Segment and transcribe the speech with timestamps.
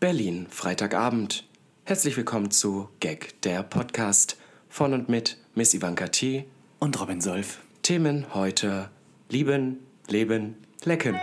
[0.00, 1.44] Berlin, Freitagabend.
[1.84, 4.38] Herzlich willkommen zu Gag, der Podcast
[4.70, 6.46] von und mit Miss Ivanka T.
[6.78, 7.58] Und Robin Solf.
[7.82, 8.88] Themen heute
[9.28, 9.76] lieben,
[10.08, 11.16] leben, lecken.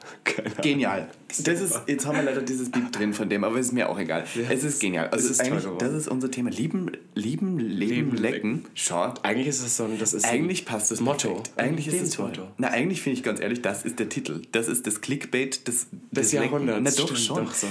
[0.62, 1.10] Genial.
[1.44, 3.90] Das ist, jetzt haben wir leider dieses Beat drin von dem, aber es ist mir
[3.90, 4.24] auch egal.
[4.48, 5.08] es ist genial.
[5.10, 6.48] Also ist eigentlich, das ist unser Thema.
[6.48, 8.64] Lieben, lieben, leben, Leben, lecken.
[8.74, 9.22] Schaut.
[9.22, 11.28] Eigentlich ist es so ein, das ist Eigentlich passt das Motto.
[11.34, 11.52] perfekt.
[11.58, 12.30] Eigentlich ist es toll.
[12.30, 12.54] Lebensmotto.
[12.56, 14.40] Na, eigentlich finde ich ganz ehrlich, das ist der Titel.
[14.52, 16.44] Das ist das Clickbait des, des Lecken.
[16.44, 16.80] Jahrhunderts.
[16.82, 17.44] Na doch Stimmt, schon.
[17.44, 17.66] doch, so.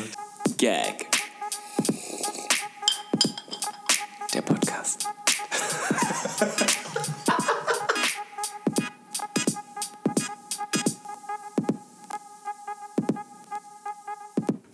[0.58, 1.08] Gag.
[4.34, 5.08] Der Podcast.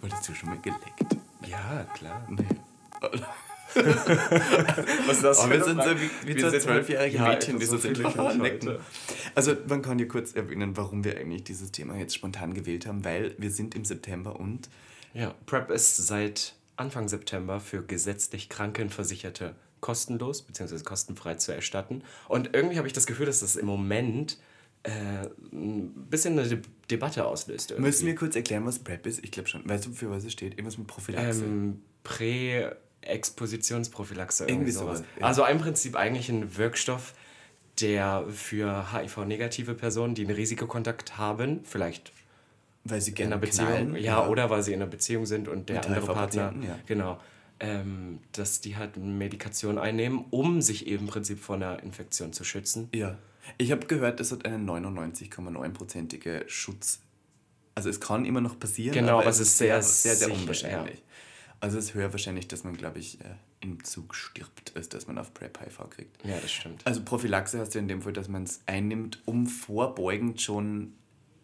[0.02, 1.16] Wurdest du schon mal geleckt?
[1.46, 2.26] Ja, klar.
[2.30, 2.44] Nee.
[5.06, 7.66] Was ist das Oh, wir sind so wie, wie Wir sind- zwölfjährige Ja, Mädchen, die
[7.66, 7.98] so so sind.
[7.98, 8.70] fühle ich Oh, mich lecken.
[8.70, 8.80] heute.
[9.36, 13.06] Also man kann ja kurz erwähnen, warum wir eigentlich dieses Thema jetzt spontan gewählt haben,
[13.06, 14.70] weil wir sind im September und
[15.14, 20.80] Ja, PrEP ist seit Anfang September für gesetzlich Krankenversicherte kostenlos bzw.
[20.84, 22.04] kostenfrei zu erstatten.
[22.28, 24.38] Und irgendwie habe ich das Gefühl, dass das im Moment
[24.84, 24.92] äh,
[25.52, 27.72] ein bisschen eine De Debatte auslöst.
[27.72, 27.88] Irgendwie.
[27.90, 29.24] Müssen wir kurz erklären, was PrEP ist?
[29.24, 29.68] Ich glaube schon.
[29.68, 30.54] Weißt du, für was es steht?
[30.54, 31.44] Irgendwas mit Prophylaxe.
[31.44, 34.44] ähm, Prä-Expositionsprophylaxe.
[34.44, 35.00] Irgendwie, Irgendwie sowas.
[35.00, 35.26] sowas, ja.
[35.26, 37.14] Also im Prinzip eigentlich ein Wirkstoff,
[37.82, 42.12] der für HIV-negative Personen, die einen Risikokontakt haben, vielleicht
[42.90, 45.48] weil sie in gerne einer Beziehung, knallen, ja, oder weil sie in einer Beziehung sind
[45.48, 46.80] und der Mit andere Partner, ja.
[46.86, 47.20] genau,
[47.60, 52.44] ähm, dass die halt Medikation einnehmen, um sich eben im Prinzip vor einer Infektion zu
[52.44, 52.90] schützen.
[52.94, 53.18] Ja.
[53.58, 57.02] Ich habe gehört, es hat einen 99,9%ige Schutz.
[57.76, 60.36] Also es kann immer noch passieren, Genau, aber aber es ist sehr, sehr sehr, sehr
[60.36, 61.02] unwahrscheinlich.
[61.62, 65.08] Also es ist höher wahrscheinlich, dass man, glaube ich, äh, im Zug stirbt, als dass
[65.08, 66.26] man auf PrEP HIV kriegt.
[66.26, 66.86] Ja, das stimmt.
[66.86, 70.94] Also Prophylaxe heißt ja in dem Fall, dass man es einnimmt, um vorbeugend schon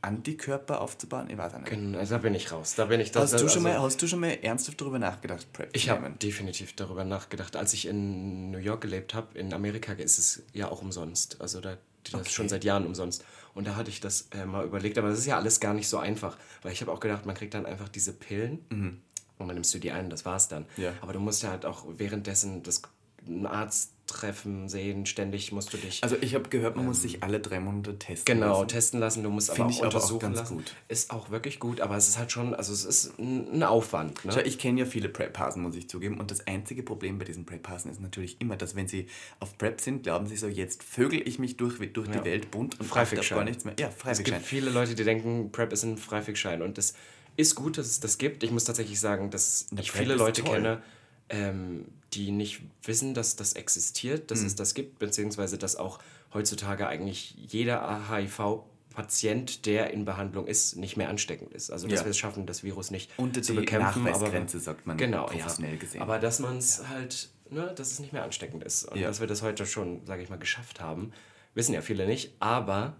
[0.05, 1.29] Antikörper aufzubauen.
[1.29, 1.69] Ich weiß auch nicht.
[1.69, 2.75] Genau, also da bin ich raus.
[2.75, 4.99] Da bin ich das, Hast du, schon mal, also- hast du schon mal ernsthaft darüber
[4.99, 7.55] nachgedacht, PrEP Ich habe definitiv darüber nachgedacht.
[7.55, 11.41] Als ich in New York gelebt habe, in Amerika ist es ja auch umsonst.
[11.41, 11.77] Also da
[12.11, 12.29] das Okay.
[12.29, 13.25] schon seit Jahren umsonst.
[13.55, 14.97] Und da hatte ich das äh, mal überlegt.
[14.99, 16.37] Aber das ist ja alles gar nicht so einfach.
[16.61, 19.79] Weil ich habe auch gedacht, man kriegt dann einfach diese Pillen und dann nimmst du
[19.79, 20.65] die ein, das war's dann.
[20.77, 20.83] Mhm.
[20.83, 20.93] Ja.
[21.01, 22.83] Aber du musst ja halt auch währenddessen das
[23.27, 27.23] einen Arzt treffen, sehen, ständig musst du dich Also ich habe gehört, man muss sich
[27.23, 28.67] alle drei Monate testen Genau, lassen.
[28.67, 29.23] testen lassen.
[29.23, 30.55] Du musst aber Finde auch ich aber auch untersuchen ganz lassen.
[30.57, 30.73] gut.
[30.87, 34.23] Ist auch wirklich gut, aber es ist halt schon, also es ist ein, Aufwand.
[34.25, 34.31] Ne?
[34.33, 36.19] Schau, ich kenne ja viele Prep-Hasen, muss ich zugeben.
[36.19, 39.07] Und das einzige Problem bei diesen Prep-Hasen ist natürlich immer, dass wenn sie
[39.39, 42.19] auf Prep sind, glauben sie so, jetzt vögel ich mich durch, durch Ja.
[42.19, 43.37] die Welt bunt und Freifickschein.
[43.39, 43.73] gar nichts mehr.
[43.79, 44.41] Ja, Es gibt Freifickschein.
[44.41, 46.93] viele Leute, die denken, PrEP ist ein Freifickschein und das
[47.37, 48.43] ist gut, dass es das gibt.
[48.43, 50.55] Ich muss tatsächlich sagen, dass ich viele Leute toll.
[50.55, 50.81] kenne,
[51.29, 54.47] ähm, die nicht wissen, dass das existiert, dass Mhm.
[54.47, 55.99] es das gibt, beziehungsweise dass auch
[56.33, 61.71] heutzutage eigentlich jeder HIV-Patient, der in Behandlung ist, nicht mehr ansteckend ist.
[61.71, 62.05] Also dass Ja.
[62.05, 64.03] wir es schaffen, das Virus nicht Unter zu bekämpfen.
[64.03, 65.79] Nachweisgrenze, sagt man genau, professionell ja.
[65.79, 66.01] gesehen.
[66.01, 69.07] Aber dass man es halt, ne, dass es nicht mehr ansteckend ist und Ja.
[69.07, 71.11] dass wir das heute schon, sage ich mal, geschafft haben,
[71.53, 72.95] wissen ja viele nicht, aber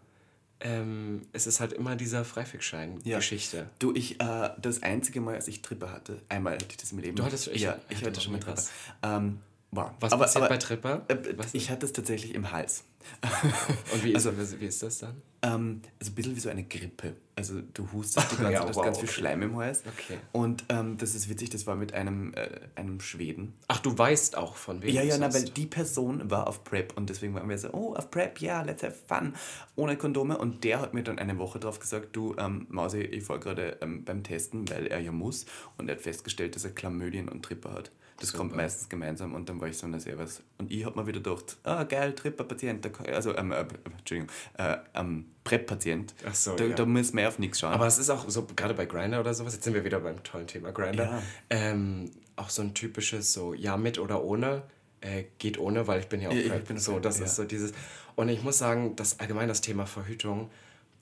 [0.61, 3.69] ähm, es ist halt immer dieser Freifickschein-Geschichte.
[3.79, 6.99] Du, ich, äh, das einzige Mal, als ich Tripper hatte, einmal hatte ich das im
[6.99, 7.16] Leben.
[7.16, 8.71] Du hattest- ich- ja, ich ich hatte hatte schon mal was.
[9.03, 9.39] Ähm,
[9.75, 9.91] wow.
[10.00, 11.06] Was passiert bei Tripper?
[11.08, 11.18] Äh,
[11.53, 12.84] ich hatte es tatsächlich im Hals.
[13.94, 15.22] Und wie ist, also- wie, ist das dann?
[15.41, 17.16] Ähm, also ein bisschen wie so eine Grippe.
[17.36, 19.13] Also du hustest die ganze Ja, wow, ganz viel okay.
[19.13, 19.84] Schleim im Hals.
[19.86, 20.18] Okay.
[20.31, 23.53] Und ähm, das ist witzig, das war mit einem, äh, einem Schweden.
[23.68, 26.97] Ach, du weißt auch von wem Ja, ja, na, weil die Person war auf Prep
[26.97, 29.36] und deswegen waren wir so, oh, auf Prep, ja, let's have fun,
[29.75, 30.38] ohne Kondome.
[30.38, 33.78] Und der hat mir dann eine Woche drauf gesagt, du, ähm, Mausi, ich war gerade
[33.81, 35.46] ähm, beim Testen, weil er ja muss.
[35.78, 37.92] Und er hat festgestellt, dass er Chlamydien und Tripper hat.
[38.17, 38.37] Das Super.
[38.39, 40.41] kommt meistens gemeinsam und dann war ich so, na servus.
[40.57, 43.65] Und ich hab mir wieder gedacht, ah, geil, Tripper-Patient, also, ähm, äh,
[43.97, 46.13] Entschuldigung, äh, ähm, Prep-Patient.
[46.25, 46.75] Ach so, da, ja.
[46.75, 47.73] da muss man auf nichts schauen.
[47.73, 50.23] Aber es ist auch so, gerade bei Grinder oder sowas, jetzt sind wir wieder beim
[50.23, 51.21] tollen Thema Grinder, Ja.
[51.49, 54.63] ähm, auch so ein typisches so, ja, mit oder ohne,
[55.01, 56.67] äh, geht ohne, weil ich bin ja auch Ja, Prep.
[56.69, 57.25] bin so, das ja.
[57.25, 57.73] ist so dieses,
[58.15, 60.49] und ich muss sagen, dass allgemein das Thema Verhütung,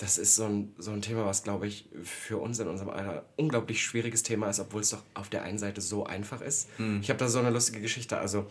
[0.04, 3.24] das ist so ein, so ein Thema, was, glaube ich, für uns in unserem Alter
[3.38, 6.68] unglaublich schwieriges Thema ist, obwohl es doch auf der einen Seite so einfach ist.
[6.78, 7.00] Mhm.
[7.02, 8.46] Ich habe da so eine lustige Geschichte, also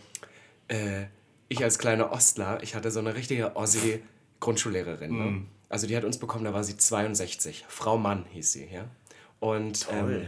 [0.67, 1.05] äh,
[1.49, 5.11] ich als kleiner Ostler, ich hatte so eine richtige Ossi-Grundschullehrerin.
[5.11, 5.17] Mhm.
[5.19, 5.45] Ne?
[5.69, 7.65] Also die hat uns bekommen, da war sie 62.
[7.67, 8.89] Frau Mann hieß sie, ja.
[9.39, 10.27] Und ähm,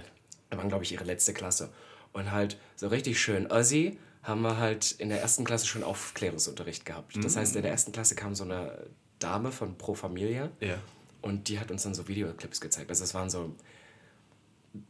[0.50, 1.72] wir waren, glaube ich, ihre letzte Klasse.
[2.14, 6.86] Und halt so richtig schön Ossi haben wir halt in der ersten Klasse schon Aufklärungsunterricht
[6.86, 7.18] gehabt.
[7.24, 8.86] Das heißt, in der ersten Klasse kam so eine
[9.18, 10.78] Dame von Pro Familia Ja.
[11.26, 12.90] Und die hat uns dann so Videoclips gezeigt.
[12.90, 13.54] Also es waren so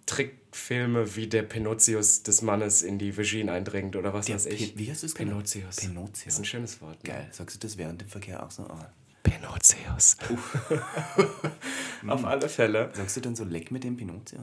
[0.05, 4.73] Trickfilme, wie der Pinocchius des Mannes in die Vagine eindringt oder was Der weiß ich.
[4.73, 5.37] Pe- wie hast du es genannt?
[5.51, 5.75] Pinocchius.
[5.77, 6.27] Pinocchio.
[6.27, 7.03] Ist ein schönes Wort.
[7.03, 7.09] Ne?
[7.09, 7.27] Geil.
[7.31, 8.63] Sagst du das während dem Verkehr auch so?
[8.69, 8.79] Oh.
[9.23, 10.17] Pinocchius.
[12.07, 12.91] Auf alle Fälle.
[12.93, 14.39] Sagst du dann so, leck mit dem Pinocchio?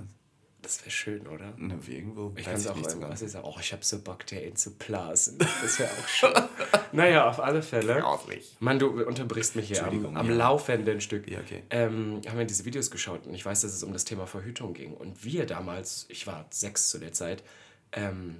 [0.73, 1.53] Das wäre schön, oder?
[1.59, 2.33] Na, wie irgendwo.
[2.35, 3.33] Ich weiß kann es auch nicht so irgendwas genau.
[3.33, 3.47] sagen.
[3.47, 5.37] Oh, ich habe so Bock, der ihn zu blasen.
[5.39, 6.33] Das wäre auch schön.
[6.93, 8.01] naja, auf alle Fälle.
[8.01, 8.57] Grauslich.
[8.59, 10.35] Mann, du unterbrichst mich hier am, am ja.
[10.35, 11.29] laufenden Stück.
[11.29, 11.63] Ja, okay.
[11.69, 14.73] ähm, haben wir diese Videos geschaut und ich weiß, dass es um das Thema Verhütung
[14.73, 14.95] ging.
[14.95, 17.43] Und wir damals, ich war sechs zu der Zeit,
[17.93, 18.37] ähm,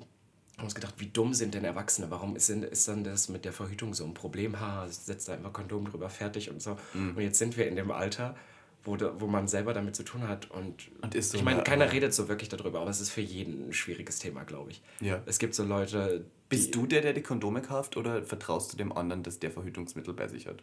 [0.57, 2.11] haben uns gedacht, wie dumm sind denn Erwachsene?
[2.11, 4.59] Warum ist, denn, ist dann das mit der Verhütung so ein Problem?
[4.59, 6.79] Ha, setzt da einfach Kondom drüber, fertig und so.
[6.95, 7.17] Mhm.
[7.17, 8.37] Und jetzt sind wir in dem Alter,
[8.85, 10.51] wo, wo man selber damit zu tun hat.
[10.51, 13.11] Und, Und ist so ich meine, eine- keiner redet so wirklich darüber, aber es ist
[13.11, 14.83] für jeden ein schwieriges Thema, glaube ich.
[15.01, 15.23] Ja.
[15.27, 18.93] Es gibt so Leute, Bist du der, der die Kondome kauft oder vertraust du dem
[18.93, 20.63] anderen, dass der Verhütungsmittel bei sich hat?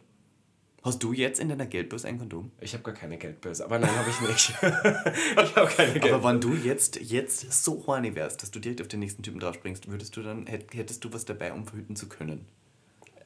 [0.82, 2.52] Hast du jetzt in deiner Geldbörse ein Kondom?
[2.62, 4.50] Ich habe gar keine Geldbörse, aber nein, habe ich nicht.
[4.62, 6.16] ich habe keine Geldbörse.
[6.16, 9.42] Aber wenn du jetzt, jetzt so horny wärst, dass du direkt auf den nächsten Typen
[9.42, 12.46] drauf springst, würdest du dann, hätt- hättest du was dabei, um verhüten zu können?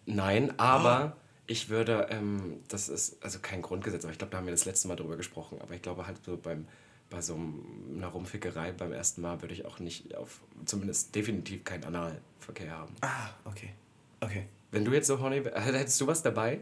[0.08, 1.16] Nein, aber
[1.48, 4.66] ich würde, ähm, das ist also kein Grundgesetz, aber ich glaube, da haben wir das
[4.66, 6.66] letzte Mal drüber gesprochen, aber ich glaube halt so beim,
[7.10, 7.38] bei so
[7.96, 12.94] einer Rumfickerei beim ersten Mal würde ich auch nicht auf, zumindest definitiv keinen Analverkehr haben.
[13.02, 13.70] Ah, okay.
[14.22, 14.46] Okay.
[14.72, 16.62] Wenn du jetzt so horny wär- hättest du was dabei?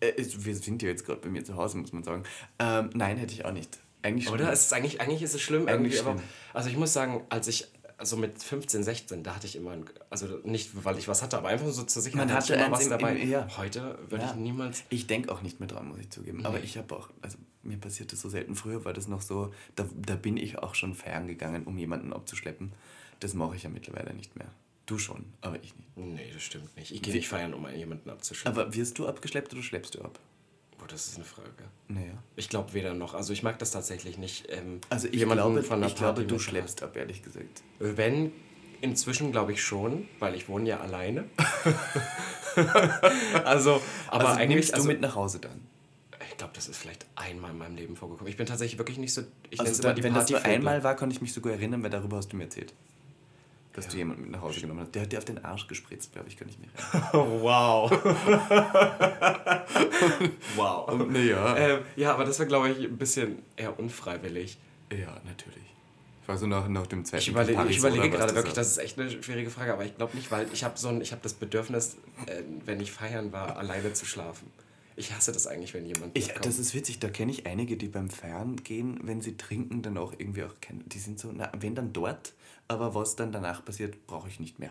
[0.00, 2.24] Äh, es- wir sind ja jetzt gerade bei mir zu Hause, muss man sagen.
[2.58, 3.78] Ähm, nein, hätte ich auch nicht.
[4.02, 4.52] Eigentlich Oder?
[4.52, 5.66] Es ist eigentlich, eigentlich ist es schlimm.
[5.66, 6.28] Eigentlich irgendwie, aber, schlimm.
[6.52, 7.66] also ich muss sagen, als ich
[7.98, 11.38] also mit 15, 16, da hatte ich immer, ein, also nicht, weil ich was hatte,
[11.38, 13.16] aber einfach so zur Sicherheit Man hatte hatte ich immer was im- dabei.
[13.16, 13.48] im- ja.
[13.56, 14.30] Heute würde Ja.
[14.30, 14.82] ich niemals...
[14.90, 16.44] Ich denke auch nicht mehr dran, muss ich zugeben.
[16.44, 16.64] Aber Nee.
[16.64, 18.54] ich habe auch, also mir passiert das so selten.
[18.54, 22.12] Früher war das noch so, da, da bin ich auch schon feiern gegangen, um jemanden
[22.12, 22.72] abzuschleppen.
[23.20, 24.48] Das mache ich ja mittlerweile nicht mehr.
[24.86, 25.96] Du schon, aber ich nicht.
[25.96, 26.90] Nee, das stimmt nicht.
[26.90, 28.60] Ich gehe nicht feiern, um jemanden abzuschleppen.
[28.60, 30.18] Aber wirst du abgeschleppt oder schleppst du ab?
[30.84, 31.48] Oh, das ist eine Frage.
[31.88, 32.12] Naja.
[32.36, 33.14] Ich glaube weder noch.
[33.14, 34.46] Also ich mag das tatsächlich nicht.
[34.50, 37.62] Ähm, Also ich glaube, von einer ich glaube Party du schleppst ab, ehrlich gesagt.
[37.78, 38.32] Wenn,
[38.80, 41.24] inzwischen glaube ich schon, weil ich wohne ja alleine.
[43.44, 44.48] also, aber also eigentlich...
[44.48, 45.60] nimmst du also, mit nach Hause dann?
[46.30, 48.30] Ich glaube, das ist vielleicht einmal in meinem Leben vorgekommen.
[48.30, 49.22] Ich bin tatsächlich wirklich nicht so...
[49.50, 51.32] Ich Also nenne es da, immer die wenn das nur einmal war, konnte ich mich
[51.32, 52.74] sogar erinnern, weil darüber hast du mir erzählt.
[53.74, 53.90] Dass Ja.
[53.90, 54.94] du jemanden mit nach Hause genommen hast.
[54.94, 57.10] Der hat dir auf den Arsch gespritzt, glaube ich, kann ich mich erinnern.
[57.42, 57.90] Wow.
[60.56, 61.08] wow.
[61.08, 61.56] naja.
[61.56, 64.58] Ähm, ja, aber das war, glaube ich, ein bisschen eher unfreiwillig.
[64.90, 65.62] ja, natürlich.
[66.22, 68.54] Ich war so nach, nach dem zweiten Ich überlege, Paris ich überlege gerade das wirklich,
[68.54, 71.02] das ist echt eine schwierige Frage, aber ich glaube nicht, weil ich habe so ein,
[71.02, 74.50] ich habe das Bedürfnis, äh, wenn ich feiern war, alleine zu schlafen.
[74.96, 77.88] Ich hasse das eigentlich, wenn jemand Ich, das ist witzig, da kenne ich einige, die
[77.88, 80.82] beim Feiern gehen, wenn sie trinken, dann auch irgendwie auch kennen.
[80.86, 82.32] Die sind so, na, wenn dann dort,
[82.68, 84.70] aber was dann danach passiert, brauche ich nicht mehr.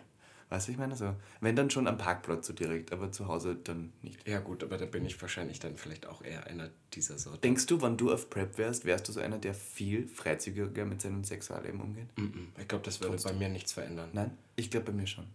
[0.49, 0.95] Weißt du, ich meine?
[0.95, 4.27] So, wenn dann schon am Parkplatz so direkt, aber zu Hause dann nicht.
[4.27, 7.39] ja gut, aber da bin ich wahrscheinlich dann vielleicht auch eher einer dieser Sorte.
[7.39, 11.01] Denkst du, wenn du auf Prep wärst, wärst du so einer, der viel freizügiger mit
[11.01, 12.07] seinem Sexualleben umgeht?
[12.17, 12.49] Mhm.
[12.59, 14.09] Ich glaube, das würde bei mir nichts verändern.
[14.13, 14.37] Nein?
[14.55, 15.25] Ich glaube bei mir schon.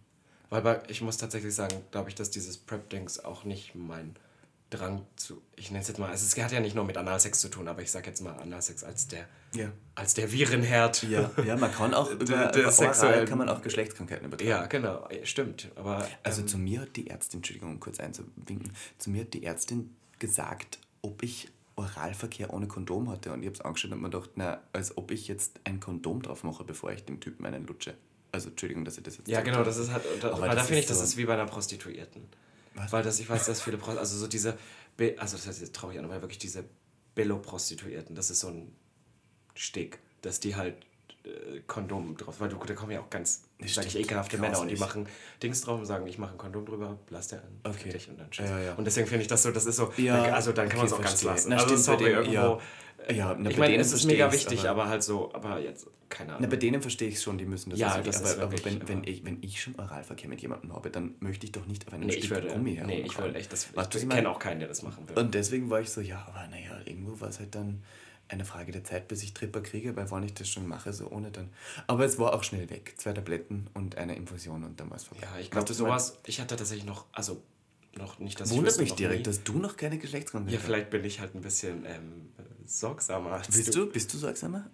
[0.49, 4.15] Weil bei, ich muss tatsächlich sagen, glaube ich, dass dieses Prep-Dings auch nicht mein
[4.69, 7.39] Drang zu, ich nenne es jetzt mal, also es hat ja nicht nur mit Analsex
[7.39, 9.25] zu tun, aber ich sage jetzt mal Analsex als der,
[9.55, 9.71] Ja.
[9.95, 11.01] als der Virenherd.
[11.03, 14.49] Ja, ja man kann auch über, Der- der sexuellen- kann man auch Geschlechtskrankheiten übertragen.
[14.49, 15.69] Ja, genau, stimmt.
[15.75, 19.33] Aber Also ähm, zu mir hat die Ärztin, Entschuldigung, um kurz einzuwinken, zu mir hat
[19.33, 23.31] die Ärztin gesagt, ob ich Oralverkehr ohne Kondom hatte.
[23.31, 26.21] Und ich habe es angeschaut und mir gedacht, na, als ob ich jetzt ein Kondom
[26.21, 27.95] drauf mache, bevor ich dem Typen einen lutsche.
[28.31, 30.55] Also Entschuldigung, dass ich das jetzt Ja, genau, das ist halt, da, Aber weil da
[30.55, 32.21] das finde ich, das so- ist wie bei einer Prostituierten.
[32.75, 32.91] Was?
[32.91, 34.57] Weil das, ich weiß, dass viele, Pro also so diese,
[34.97, 36.63] Be also das heißt jetzt traurig an, aber wirklich diese
[37.15, 38.73] Billo-Prostituierten, das ist so ein
[39.55, 40.75] Steg, dass die halt
[41.25, 44.59] äh, Kondom drauf, weil du, da kommen ja auch ganz, Das sag ich, ekelhafte Männer
[44.61, 45.07] und die machen
[45.43, 47.93] Dings drauf und sagen, ich mache ein Kondom drüber, lass der an, Okay.
[48.09, 48.49] und dann tschüss.
[48.49, 48.73] Ja, ja.
[48.75, 50.93] Und deswegen finde ich das so, das ist so, Ja, also dann kann man es
[50.93, 51.31] okay, auch ganz verstehe.
[51.31, 51.49] lassen.
[51.49, 52.61] Na, also sorry, irgendwo,
[53.07, 53.09] ja.
[53.09, 55.33] äh, Ja, na, ich bei meine, denen es ist mega wichtig, aber- aber, halt so,
[55.33, 56.41] aber jetzt, keine Ahnung.
[56.43, 58.39] Na, bei denen verstehe ich es schon, die müssen das Ja, also, das aber, ist
[58.39, 61.65] aber wenn, wenn, ich, wenn ich schon Oralverkehr mit jemandem habe, dann möchte ich doch
[61.65, 64.07] nicht auf einem nee, Stück ich würde, Gummi nee, ich würde echt, das, was ich,
[64.09, 65.21] kenne auch keinen, der das machen würde.
[65.21, 67.83] Und deswegen war ich so, ja, aber naja, irgendwo war es halt dann
[68.31, 71.09] eine Frage der Zeit, bis ich Tripper kriege, weil wann ich das schon mache, so
[71.09, 71.49] ohne dann.
[71.87, 72.93] Aber es war auch schnell weg.
[72.97, 75.23] Zwei Tabletten und eine Infusion und dann war es vorbei.
[75.33, 77.41] Ja, ich glaube, sowas, ich hatte tatsächlich noch, also
[77.97, 79.23] noch nicht, dass ich Wundert wüsste, mich direkt, nie.
[79.23, 80.65] dass du noch keine Geschlechtskrankheit Ja, hast.
[80.67, 82.29] vielleicht bin ich halt ein bisschen ähm,
[82.69, 84.69] sorgsamer als Bist du, bist du sorgsamer?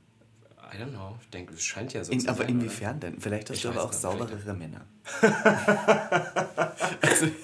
[0.74, 1.16] I don't know.
[1.22, 2.50] Ich denke, es scheint ja so In, zu aber sein.
[2.50, 3.20] inwiefern denn?
[3.22, 4.86] Vielleicht hast Ich du aber auch sauberere Männer.
[5.22, 6.42] Oder?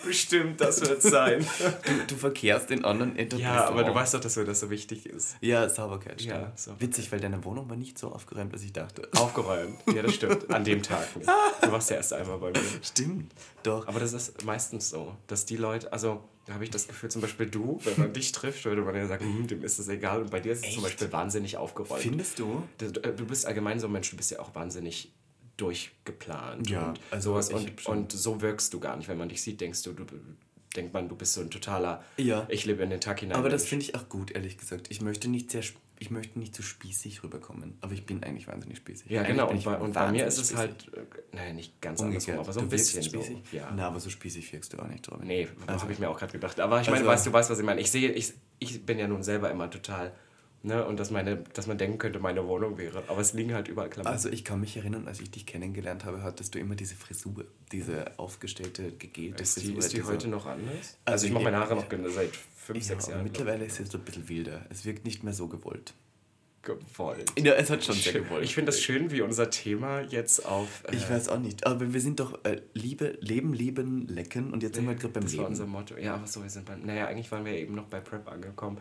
[0.04, 1.46] Bestimmt, das wird sein.
[1.86, 5.06] Du, du verkehrst in anderen ja, aber du weißt doch, dass mir das so wichtig
[5.06, 5.36] ist.
[5.42, 6.36] Ja, Sauberkeit, stimmt.
[6.36, 6.88] Ja, Sauberkeit.
[6.90, 9.08] Witzig, weil deine Wohnung war nicht so aufgeräumt, als ich dachte.
[9.16, 9.78] Aufgeräumt.
[9.94, 10.50] Ja, das stimmt.
[10.52, 11.30] An dem Tag nicht.
[11.62, 12.60] Du warst ja erst einmal bei mir.
[12.82, 13.88] Stimmt, doch.
[13.88, 17.22] Aber das ist meistens so, dass die Leute, also da habe ich das Gefühl, zum
[17.22, 20.22] Beispiel du, wenn man dich trifft, würde man ja sagen, hm, dem ist es egal.
[20.22, 20.84] Und bei dir ist es zum?
[20.84, 22.02] Beispiel wahnsinnig aufgeräumt.
[22.02, 22.64] Findest du?
[22.78, 25.12] Du, du bist allgemein so ein Mensch, du bist ja auch wahnsinnig
[25.58, 29.08] durchgeplant Ja, und also sowas und, und so wirkst du gar nicht.
[29.08, 30.06] Wenn man dich sieht, denkst du, du
[30.76, 32.46] denkt man, du bist so ein totaler Ja.
[32.50, 33.38] ich lebe in den Tag hinein.
[33.38, 34.88] Aber das finde ich auch gut, ehrlich gesagt.
[34.90, 35.64] Ich möchte nicht sehr.
[36.02, 39.10] Ich möchte nicht zu spießig rüberkommen, aber ich bin eigentlich wahnsinnig spießig.
[39.12, 39.50] Ja, eigentlich genau.
[39.52, 42.40] Und bei, und bei mir ist es wahnsinnig halt, äh, naja, nicht ganz Umgekehrt.
[42.40, 43.38] andersrum, aber so ein bisschen spießig?
[43.52, 43.58] so.
[43.58, 43.72] Ja.
[43.76, 45.28] Na, aber so spießig wirkst du auch nicht, Robin.
[45.28, 46.60] Nee, Also- habe ich mir auch gerade gedacht.
[46.60, 47.80] Aber ich meine, Also- weißt du, weißt, was ich meine.
[47.82, 50.12] Ich sehe, ich, ich bin ja nun selber immer total,
[50.64, 53.04] ne, und dass meine, dass man denken könnte, meine Wohnung wäre.
[53.08, 54.14] Aber es liegen halt überall Klamotten.
[54.14, 57.46] Also ich kann mich erinnern, als ich dich kennengelernt habe, hattest du immer diese Frisur,
[57.72, 59.80] diese aufgestellte, gegelte ist die, Frisur.
[59.80, 60.98] ist die heute noch anders?
[61.06, 63.24] Also, Also ich mache meine Haare noch seit fünf, Ja, sechs Jahren.
[63.24, 64.66] mittlerweile ist es so ein bisschen wilder.
[64.70, 65.94] Es wirkt nicht mehr so gewollt.
[66.64, 67.32] gewollt.
[67.44, 68.44] Ja, es hat schon sehr gewollt.
[68.44, 70.84] Ich finde das schön, wie unser Thema jetzt auf.
[70.88, 71.66] äh, Ich weiß auch nicht.
[71.66, 75.24] Aber wir sind doch äh, Liebe, Leben, Lieben, Lecken und jetzt sind wir gerade beim
[75.24, 75.48] das war Leben.
[75.54, 75.98] unser Motto.
[75.98, 76.86] Ja, aber so, wir sind beim.
[76.86, 78.78] Naja, eigentlich waren wir eben noch bei Prep angekommen.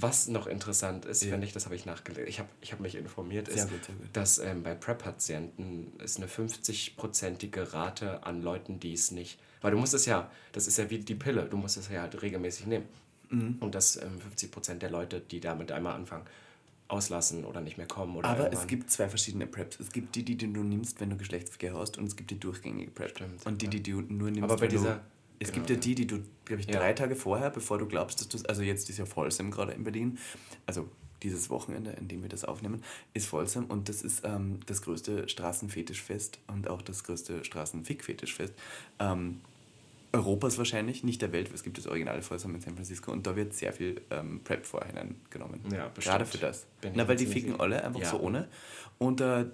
[0.00, 1.30] Was noch interessant ist, Ja.
[1.30, 3.80] finde ich, das habe ich nachgelesen, ich habe ich hab mich informiert, ist, gut,
[4.12, 9.38] dass ähm, bei PrEP-Patienten ist eine 50-prozentige Rate an Leuten, die es nicht.
[9.60, 12.02] Weil du musst es ja, das ist ja wie die Pille, du musst es ja
[12.02, 12.86] halt regelmäßig nehmen.
[13.30, 13.56] Mhm.
[13.60, 16.24] Und dass ähm, 50 Prozent der Leute, die damit einmal anfangen,
[16.88, 18.16] auslassen oder nicht mehr kommen.
[18.16, 19.78] Oder Aber es irgendwann- gibt zwei verschiedene Preps.
[19.80, 22.90] Es gibt die, die du nimmst, wenn du Geschlechtsverkehr hast und es gibt die durchgängige
[22.90, 23.10] Prep.
[23.10, 23.70] Stimmt, und die, ja.
[23.72, 25.00] die du nur nimmst, Aber bei wenn dieser- du...
[25.40, 25.80] Es genau, gibt ja ja.
[25.80, 26.78] die, die du, glaube ich, Ja.
[26.78, 28.38] drei Tage vorher, bevor du glaubst, dass du...
[28.48, 30.18] Also jetzt ist ja Folsam gerade in Berlin.
[30.66, 30.88] Also
[31.22, 32.82] dieses Wochenende, in dem wir das aufnehmen,
[33.14, 38.54] ist Folsam und das ist ähm, das größte Straßenfetischfest und auch das größte Straßenfick-Fetischfest.
[39.00, 39.40] Ähm,
[40.12, 43.36] Europas wahrscheinlich, nicht der Welt, es gibt das originale Folsam in San Francisco und da
[43.36, 45.60] wird sehr viel ähm, Prep vorhinein genommen.
[45.70, 46.26] Ja, Gerade bestimmt.
[46.28, 46.66] für das.
[46.80, 48.10] Bin Na, weil die ficken alle einfach Ja.
[48.10, 48.48] so ohne.
[48.98, 49.46] Und äh,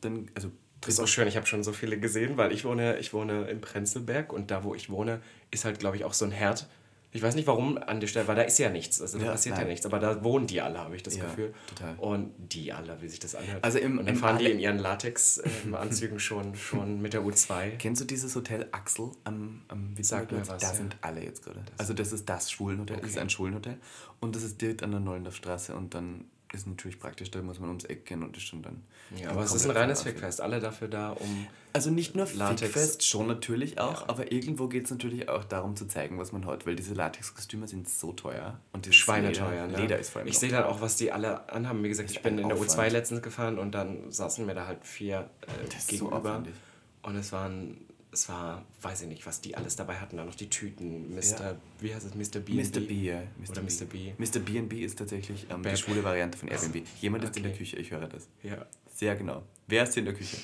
[0.00, 0.50] dann, also.
[0.80, 3.44] Das ist auch schön, ich habe schon so viele gesehen, weil ich wohne, ich wohne
[3.50, 5.20] in Prenzlberg und da, wo ich wohne,
[5.50, 6.68] ist halt, glaube ich, auch so ein Herd.
[7.12, 9.32] Ich weiß nicht warum an der Stelle, weil da ist ja nichts, also da Ja,
[9.32, 9.64] passiert nein.
[9.64, 11.52] ja nichts, aber da wohnen die alle, habe ich das Ja, Gefühl.
[11.74, 11.96] total.
[11.96, 13.64] Und die alle, wie sich das anhört.
[13.64, 17.22] Also im- und dann im fahren die alle- in ihren Latex-Anzügen schon, schon mit der
[17.22, 17.70] U2.
[17.78, 20.72] Kennst du dieses Hotel Axel am, am was, Da ja.
[20.72, 21.60] sind alle jetzt gerade.
[21.78, 23.22] Also das ist das Schwulenhotel, das ist Okay.
[23.22, 23.76] ein Schwulenhotel.
[24.20, 27.68] Und das ist direkt an der Neulendorfstraße und dann ist natürlich praktisch, da muss man
[27.68, 28.82] ums Eck gehen und ist schon dann...
[29.16, 30.40] Ja, aber es ist ein reines Fickfest.
[30.40, 31.46] Alle dafür da, um.
[31.72, 32.60] Also nicht nur Latex.
[32.72, 34.08] Fickfest, schon natürlich auch, Ja.
[34.08, 37.68] aber irgendwo geht es natürlich auch darum zu zeigen, was man hat, weil diese Latexkostüme
[37.68, 38.58] sind so teuer.
[38.72, 39.82] Und dieses Schweineteuer, Leder, ne?
[39.82, 40.70] Leder ist vor allem Ich sehe dann teuer.
[40.72, 41.82] auch, was die alle anhaben.
[41.84, 42.92] Wie gesagt, ich bin in der U2 Aufwand.
[42.92, 46.16] letztens gefahren und dann saßen mir da halt vier äh, Das so gegenüber.
[46.16, 46.54] aufwendig.
[47.02, 47.76] und es waren,
[48.12, 50.16] es war, weiß ich nicht, was die alles dabei hatten.
[50.16, 51.20] Dann noch die Tüten, Mr.
[51.20, 51.56] Ja.
[51.78, 52.40] Wie heißt es, Mr.
[52.40, 52.54] B?
[52.54, 52.80] Mr.
[52.80, 53.22] B, ja.
[53.38, 53.50] Mr.
[53.50, 53.66] Oder B.
[53.72, 53.84] Mr.
[53.84, 54.12] B.
[54.18, 54.38] Mr.
[54.40, 56.84] B&B ist tatsächlich ähm, die schwule Variante von Airbnb.
[57.00, 57.58] Jemand ist in der Okay.
[57.58, 58.28] Küche, ich höre das.
[58.42, 58.66] Ja.
[58.92, 59.42] Sehr genau.
[59.66, 60.36] Wer ist hier in der Küche?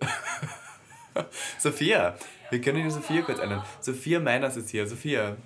[1.58, 2.16] Sophia!
[2.50, 3.64] Wir können die Sophia kurz einladen.
[3.80, 4.86] Sophia Meiners ist hier.
[4.86, 5.36] Sophia,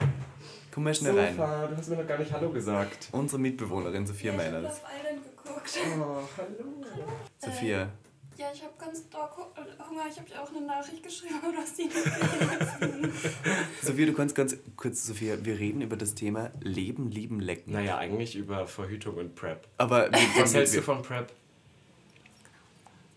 [0.73, 1.37] komm mal schnell rein.
[1.37, 3.09] du hast mir noch gar nicht Hallo gesagt.
[3.13, 4.81] Unsere Mitbewohnerin Sophia ich habe Meiners.
[4.81, 5.79] Love Island geguckt.
[5.99, 7.07] Oh, hallo.
[7.39, 7.91] Sophia,
[8.39, 10.03] Ja, ich habe ganz doll Hu- Hunger.
[10.11, 13.13] Ich habe dir auch eine Nachricht geschrieben, aber du hast die nicht gelesen.
[13.83, 17.73] Sophia, du kannst ganz kurz, Sophia, wir reden über das Thema Leben, Lieben, Lecken.
[17.73, 19.67] Naja, eigentlich über Verhütung und Prep.
[19.79, 21.33] Aber Was hältst du von Prep?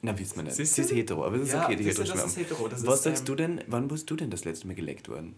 [0.01, 0.55] Na, wissen wir nicht.
[0.55, 2.37] Siehst Sie ist hetero, aber das ist Ja, okay, die siehst du, hetero das ist
[2.37, 4.75] hetero, das Was ist, sagst ähm, du denn, wann bist du denn das letzte Mal
[4.75, 5.35] geleckt worden?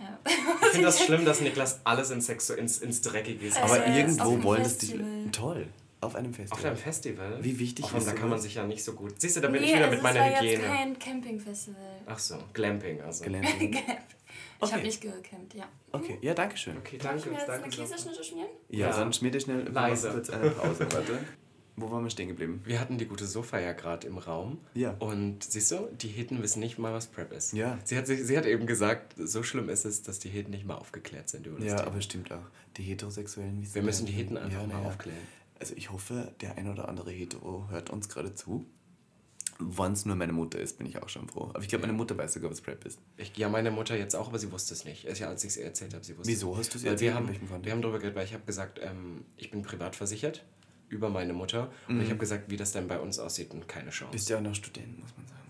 [0.00, 0.18] Ja.
[0.62, 3.58] Ich finde das schlimm, dass Niklas alles ins, Sexu ins, ins Dreckige ist.
[3.58, 4.98] Also, Aber auf irgendwo wollen das die.
[5.32, 5.66] Toll.
[6.00, 6.58] Auf einem Festival.
[6.58, 7.38] Auf einem Festival?
[7.44, 9.20] Wie wichtig Auf ist Da kann man sich ja nicht so gut.
[9.20, 10.52] Siehst du, da bin nee, ich wieder also mit meiner es war Hygiene.
[10.62, 11.82] jetzt kein Campingfestival.
[12.06, 13.24] Ach so, Glamping also.
[13.24, 13.46] Gelernt.
[14.58, 14.72] Ich Okay.
[14.72, 15.64] habe nicht gecampt, ja.
[15.92, 16.78] Okay, ja, danke schön.
[16.78, 17.28] Okay, Kann ich danke.
[17.30, 17.82] mir jetzt eine danke so.
[17.82, 18.48] Käseschnitte schmieren?
[18.70, 18.96] Ja, Ja.
[18.96, 20.10] dann schmier dir schnell Leise.
[20.10, 21.18] kurz eine Pause, warte.
[21.76, 22.62] Wo waren wir stehen geblieben?
[22.64, 24.58] Wir hatten die gute Sofa ja gerade im Raum.
[24.72, 24.94] Ja.
[24.98, 27.52] Und siehst du, die Heten wissen nicht mal, was Prep ist.
[27.52, 27.78] Ja.
[27.84, 30.76] Sie hat, sie hat eben gesagt, so schlimm ist es, dass die Heten nicht mal
[30.76, 31.88] aufgeklärt sind über das Ja, Thema.
[31.88, 32.46] aber stimmt auch.
[32.78, 34.88] Die Heterosexuellen wissen Wir müssen die ja- Heten einfach ja, mal naja.
[34.88, 35.18] aufklären.
[35.60, 38.66] Also ich hoffe, der ein oder andere Hetero hört uns gerade zu.
[39.58, 41.44] Wenn es nur meine Mutter ist, bin ich auch schon froh.
[41.54, 43.00] Aber ich glaube, meine Mutter weiß sogar, was Prep ist.
[43.16, 45.08] Ich, ja, meine Mutter jetzt auch, aber sie wusste es nicht.
[45.08, 46.84] Also, ja, als ich es ihr erzählt habe, sie wusste Wieso es hast du sie
[46.86, 47.10] Weil erzählt?
[47.12, 50.44] wir haben, wir haben darüber geredet, weil ich habe gesagt, ähm, ich bin privat versichert
[50.90, 51.70] über meine Mutter.
[51.88, 52.02] Und Mhm.
[52.02, 54.12] ich habe gesagt, wie das denn bei uns aussieht und keine Chance.
[54.12, 55.40] Bist ja auch noch Student, muss man sagen.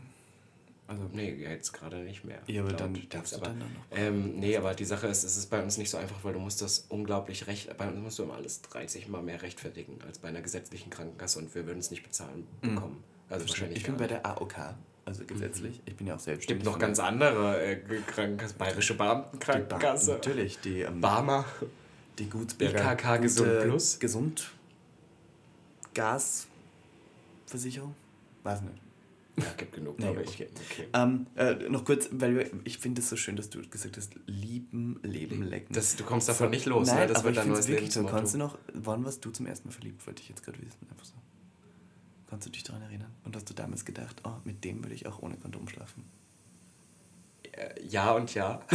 [0.88, 2.38] Also, Nee, jetzt gerade nicht mehr.
[2.46, 3.66] Ja, aber dann darfst du aber, dann noch.
[3.90, 6.38] Ähm, nee, aber die Sache ist, es ist bei uns nicht so einfach, weil du
[6.38, 10.18] musst das unglaublich recht, bei uns musst du immer alles 30 Mal mehr rechtfertigen als
[10.20, 13.02] bei einer gesetzlichen Krankenkasse und wir würden es nicht bezahlen bekommen.
[13.28, 13.80] Also wahrscheinlich Mhm.
[13.80, 14.54] ich bin bei der AOK,
[15.04, 15.80] also gesetzlich.
[15.86, 16.62] Ich bin ja auch Es selbstständig.
[16.64, 17.76] gibt noch ganz der- andere äh,
[18.06, 21.44] Krankenkassen, bayerische Beamtenkrankenkasse, Natürlich, die, ähm, Barmer.
[22.18, 23.98] die Gutsberger IKK Gesund Plus.
[23.98, 24.52] Gesund
[25.94, 27.94] Gasversicherung?
[28.44, 28.76] Weiß nicht.
[29.38, 30.30] Ja, gibt genug, Nee, glaube ich.
[30.30, 30.48] okay.
[30.70, 30.88] Okay.
[30.94, 34.98] Ähm, äh, noch kurz, weil ich finde es so schön, dass du gesagt hast, lieben,
[35.02, 35.74] leben, lecken.
[35.74, 37.06] Das, du kommst davon nicht los, Nein, ne?
[37.08, 38.04] Das aber wird ich dann das wirklich so.
[38.06, 40.86] Kannst du noch, wann warst du zum ersten Mal verliebt, wollte ich jetzt gerade wissen.
[40.90, 41.12] Einfach so.
[42.30, 43.12] Kannst du dich daran erinnern?
[43.24, 46.04] Und hast du damals gedacht, oh, mit dem würde ich auch ohne Kondom schlafen?
[47.52, 48.60] Äh, ja und ja.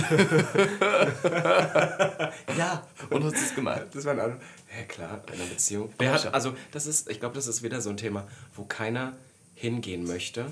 [2.58, 3.88] ja, und hast du es gemacht?
[3.94, 4.40] Das war ein.
[4.78, 5.92] Ja, klar, in einer Beziehung.
[5.98, 9.14] Wer hat, also, das ist, ich glaube, das ist wieder so ein Thema, wo keiner
[9.62, 10.52] hingehen möchte.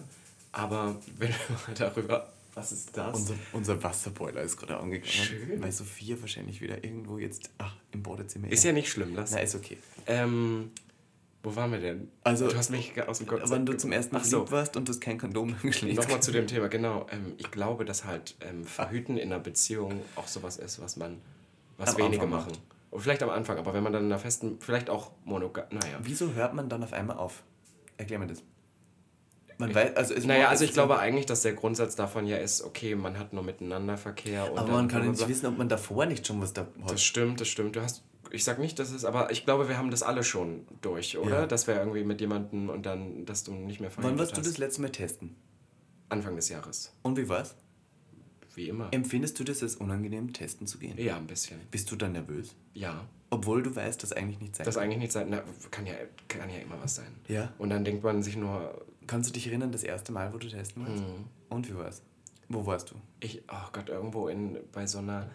[0.51, 2.31] Aber wenn wir mal darüber.
[2.55, 3.15] Was ist das?
[3.15, 5.11] Unser, unser Wasserboiler ist gerade angegangen.
[5.11, 5.61] Schön.
[5.61, 8.63] Weil Sophia wahrscheinlich wieder irgendwo jetzt ach, im Badezimmer ist.
[8.63, 9.31] ja nicht schlimm, lass.
[9.31, 9.77] Na, ist okay.
[10.07, 10.71] Ähm,
[11.43, 12.09] wo waren wir denn?
[12.23, 14.49] Also, du hast mich aus dem Konzept Wann du zum ersten Mal so.
[14.51, 15.97] warst und du hast kein Kondom geschlägt.
[15.97, 17.07] Nochmal zu dem Thema, genau.
[17.11, 21.21] Ähm, ich glaube, dass halt ähm, Verhüten in einer Beziehung auch sowas ist, was man,
[21.77, 22.57] was am wenige Anfang machen.
[22.91, 25.99] Und vielleicht am Anfang, aber wenn man dann in einer festen, vielleicht auch monogam, naja.
[26.01, 27.43] Wieso hört man dann auf einmal auf?
[27.97, 28.43] Erklär mir das.
[29.59, 32.95] Man weiß, also naja, also ich glaube eigentlich, dass der Grundsatz davon ja ist, okay,
[32.95, 34.45] man hat nur miteinander Verkehr.
[34.55, 36.91] aber man kann nicht wissen, ob man davor nicht schon was da hat.
[36.91, 37.75] Das stimmt, das stimmt.
[37.75, 40.67] Du hast ich sag nicht, dass es, aber ich glaube, wir haben das alle schon
[40.81, 41.41] durch, oder?
[41.41, 41.47] Ja.
[41.47, 44.57] Dass wir irgendwie mit jemandem und dann, dass du nicht mehr Wann wirst du das
[44.57, 45.35] letzte Mal testen?
[46.09, 46.93] Anfang des Jahres.
[47.01, 47.55] Und wie war's?
[48.55, 48.89] Wie immer.
[48.91, 50.97] Empfindest du das als unangenehm, testen zu gehen?
[50.97, 51.59] Ja, ein bisschen.
[51.71, 52.55] Bist du dann nervös?
[52.73, 53.07] Ja.
[53.29, 55.93] Obwohl du weißt, dass eigentlich nichts sein Das eigentlich nichts sein, na, kann ja,
[56.27, 57.15] kann ja immer was sein.
[57.27, 57.53] Ja.
[57.59, 58.85] Und dann denkt man sich nur.
[59.09, 61.01] Kannst du dich erinnern, das erste Mal, wo du testen warst?
[61.01, 61.25] Mhm.
[61.49, 62.03] Und wie war's?
[62.47, 62.95] Wo warst du?
[63.19, 65.25] Ich, oh Gott, irgendwo in, bei so einer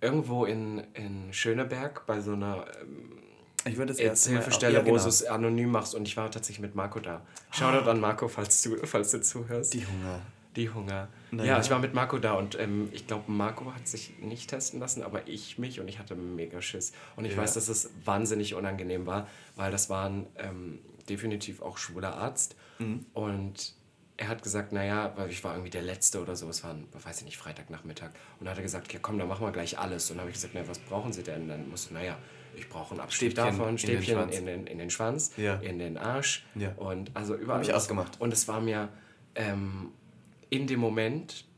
[0.00, 3.18] irgendwo in, in Schöneberg bei so einer ähm,
[3.66, 4.94] ich würde das erste Hilfestelle, ja, genau.
[4.94, 7.20] wo du es anonym machst und ich war tatsächlich mit Marco da.
[7.50, 7.90] Shoutout oh.
[7.90, 9.74] an Marco, falls du, falls du zuhörst.
[9.74, 10.22] Die Hunger.
[10.58, 11.06] Die Hunger.
[11.30, 11.52] Naja.
[11.52, 14.80] Ja, ich war mit Marco da und ähm, ich glaube, Marco hat sich nicht testen
[14.80, 16.92] lassen, aber ich mich und ich hatte mega Schiss.
[17.14, 17.38] Und ich ja.
[17.38, 22.56] weiß, dass es wahnsinnig unangenehm war, weil das war ein ähm, definitiv auch schwuler Arzt.
[22.80, 23.06] Mhm.
[23.12, 23.74] Und
[24.16, 26.88] er hat gesagt, naja, weil ich war irgendwie der Letzte oder so, es war, ein,
[26.92, 28.10] weiß ich nicht, Freitagnachmittag.
[28.40, 30.10] Und dann hat er gesagt, ja komm, dann machen wir gleich alles.
[30.10, 31.46] Und dann habe ich gesagt, naja, was brauchen Sie denn?
[31.46, 32.18] Dann muss, naja,
[32.56, 35.54] ich brauche einen Abstrich davon, Stäbchen in den, in den, in den Schwanz, ja.
[35.60, 36.72] in den Arsch ja.
[36.72, 37.60] und also überall.
[37.60, 38.20] Habe ich ausgemacht.
[38.20, 38.88] Und es war mir
[39.36, 39.92] ähm,
[40.50, 41.48] in dem Moment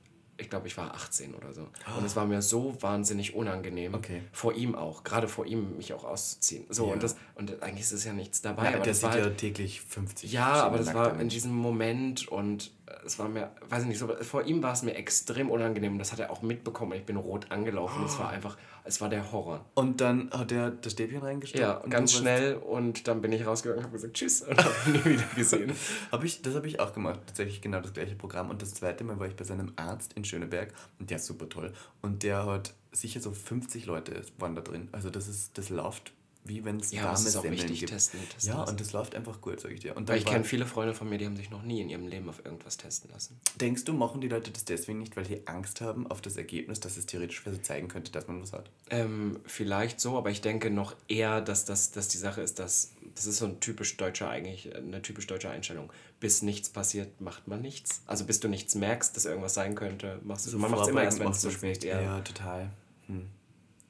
[0.41, 1.69] ich glaube, ich war 18 oder so.
[1.97, 3.95] Und es war mir so wahnsinnig unangenehm.
[3.95, 4.23] Okay.
[4.33, 5.05] Vor ihm auch.
[5.05, 6.65] Gerade vor ihm mich auch auszuziehen.
[6.71, 6.95] So, ja.
[6.95, 8.65] und, das, und eigentlich ist es ja nichts dabei.
[8.65, 10.33] Ja, aber der das sieht war ja halt, täglich 50.
[10.33, 12.73] Ja, aber das war in diesem Moment und
[13.05, 15.99] es war mir, weiß ich nicht, so, vor ihm war es mir extrem unangenehm und
[15.99, 16.93] das hat er auch mitbekommen.
[16.93, 18.01] Ich bin rot angelaufen.
[18.03, 18.07] Oh.
[18.07, 18.57] Es war einfach,
[18.91, 19.65] es war der Horror.
[19.75, 21.63] Und dann hat er das Stäbchen reingesteckt?
[21.63, 24.93] Ja, ganz schnell und dann bin ich rausgegangen und habe gesagt Tschüss und habe ihn
[24.93, 25.73] nie wieder gesehen.
[26.13, 28.51] hab ich, das habe ich auch gemacht, tatsächlich genau das gleiche Programm.
[28.51, 31.49] Und das zweite Mal war ich bei seinem Arzt in Schöneberg und der ist super
[31.49, 31.73] toll.
[32.03, 34.89] Und der hat sicher so 50 Leute waren da drin.
[34.91, 36.13] Also das ist, das läuft
[36.45, 37.91] wie wenn es ja, warme Semmeln gibt.
[37.91, 39.97] Testen, testen ja, und das läuft einfach gut, sag ich dir.
[39.97, 42.07] Und weil ich kenne viele Freunde von mir, die haben sich noch nie in ihrem
[42.07, 43.39] Leben auf irgendwas testen lassen.
[43.57, 46.81] Denkst du, machen die Leute das deswegen nicht, weil sie Angst haben auf das Ergebnis,
[46.81, 48.71] dass es theoretisch für sie zeigen könnte, dass man was hat?
[48.89, 52.93] Ähm, vielleicht so, aber ich denke noch eher, dass, das, dass die Sache ist, dass
[53.15, 55.93] das ist so ein typisch deutscher eigentlich, eine typisch deutsche Einstellung.
[56.21, 58.03] Bis nichts passiert, macht man nichts.
[58.07, 60.51] Also bis du nichts merkst, dass irgendwas sein könnte, machst du.
[60.51, 61.85] So man macht es immer erst, wenn es zu spät ist.
[61.85, 62.01] Ja.
[62.01, 62.71] ja, total.
[63.07, 63.29] Hm.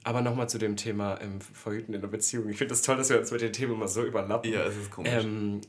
[0.04, 2.48] Aber nochmal zu dem Thema ähm, Verhüten in der Beziehung.
[2.48, 4.52] Ich finde es das toll, dass wir uns mit dem Thema mal so überlappen.
[4.52, 5.12] Ja, es ist komisch.
[5.12, 5.60] Ähm,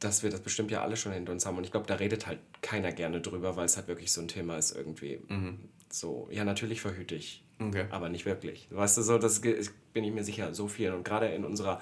[0.00, 1.58] dass wir das bestimmt ja alle schon hinter uns haben.
[1.58, 4.28] Und ich glaube, da redet halt keiner gerne drüber, weil es halt wirklich so ein
[4.28, 5.20] Thema ist irgendwie.
[5.28, 5.58] Mhm.
[5.90, 7.84] So, ja, natürlich verhüte ich, okay.
[7.90, 8.68] aber nicht wirklich.
[8.70, 10.92] Weißt du, so, das bin ich mir sicher, so viel.
[10.92, 11.80] Und gerade in unserer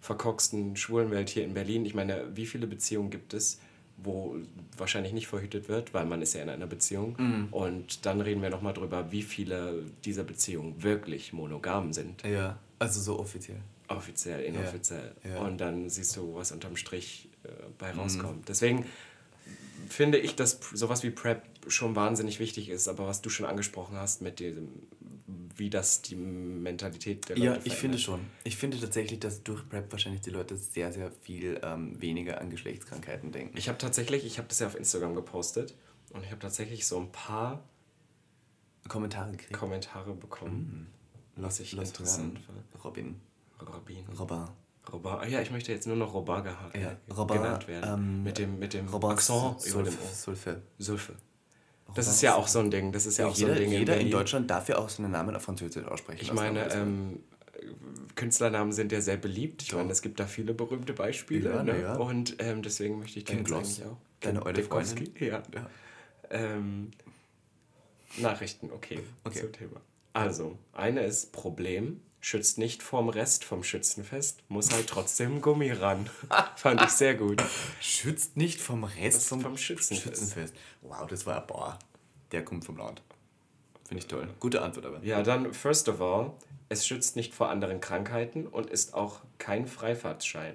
[0.00, 3.60] verkorksten schwulen Welt hier in Berlin, ich meine, wie viele Beziehungen gibt es,
[3.98, 4.36] wo
[4.76, 7.16] wahrscheinlich nicht verhütet wird, weil man ist ja in einer Beziehung.
[7.18, 7.48] Mhm.
[7.50, 12.22] Und dann reden wir nochmal drüber, wie viele dieser Beziehungen wirklich monogam sind.
[12.22, 13.60] Ja, also so offiziell.
[13.88, 15.12] Offiziell, inoffiziell.
[15.24, 15.30] Ja.
[15.30, 15.38] Ja.
[15.38, 18.00] Und dann siehst du, was unterm Strich äh, bei mhm.
[18.00, 18.40] rauskommt.
[18.40, 18.44] Mhm.
[18.46, 18.86] Deswegen
[19.88, 23.96] finde ich, dass sowas wie PrEP schon wahnsinnig wichtig ist, aber was du schon angesprochen
[23.96, 24.68] hast mit dem
[25.56, 28.20] wie das die Mentalität der Leute Ja, ich finde schon.
[28.44, 32.50] Ich finde tatsächlich, dass durch PrEP wahrscheinlich die Leute sehr, sehr viel ähm, weniger an
[32.50, 33.56] Geschlechtskrankheiten denken.
[33.56, 35.74] Ich habe tatsächlich, ich habe das ja auf Instagram gepostet
[36.12, 37.64] und ich habe tatsächlich so ein paar
[38.88, 39.52] Kommentare, gekriegt.
[39.52, 40.90] Kommentare bekommen.
[41.36, 41.42] Mhm.
[41.42, 42.84] Was ich Lass interessant fand.
[42.84, 43.20] Robin.
[43.60, 44.06] Robin.
[44.18, 44.44] Robin.
[44.92, 45.12] Robin.
[45.12, 47.94] Ah ja, ich möchte jetzt nur noch Robin ja, Robin, genannt werden.
[47.94, 49.94] Ähm, mit dem, mit dem Robin Accent Sulf, über dem.
[50.14, 50.62] Sulfe.
[50.78, 51.16] Sulfe.
[51.94, 52.92] Das ist ja auch so ein Ding.
[52.92, 53.78] Das ist ja, ja auch jeder, so ein Ding.
[53.78, 56.20] Jeder in, in Deutschland darf ja auch seinen Namen auf Französisch aussprechen.
[56.20, 57.20] Ich meine, ähm,
[58.14, 59.62] Künstlernamen sind ja sehr beliebt.
[59.62, 59.78] Ich ja.
[59.78, 61.50] meine, es gibt da viele berühmte Beispiele.
[61.50, 61.80] Ja, ne?
[61.80, 61.96] ja.
[61.96, 63.96] Und ähm, deswegen möchte ich jetzt eigentlich auch.
[64.20, 65.12] Deine Eule Freundin.
[65.20, 65.42] Ja.
[65.54, 65.70] ja.
[66.30, 66.90] Ähm,
[68.18, 69.00] Nachrichten, okay.
[69.24, 69.40] okay.
[69.40, 69.80] Zum Thema.
[70.16, 76.10] Also, eine ist Problem schützt nicht vorm Rest vom Schützenfest, muss halt trotzdem Gummi ran.
[76.56, 77.40] Fand ich sehr gut.
[77.80, 80.18] Schützt nicht vom Rest vom, vom Schützenfest.
[80.18, 80.54] Schützenfest.
[80.82, 81.78] Wow, das war, boah,
[82.32, 83.02] der kommt vom Land.
[83.86, 84.28] Finde ich toll.
[84.40, 85.04] Gute Antwort aber.
[85.04, 86.32] Ja, dann, first of all,
[86.68, 90.54] es schützt nicht vor anderen Krankheiten und ist auch kein Freifahrtsschein.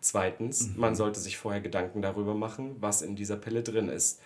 [0.00, 0.80] Zweitens, mhm.
[0.80, 4.20] man sollte sich vorher Gedanken darüber machen, was in dieser Pille drin ist.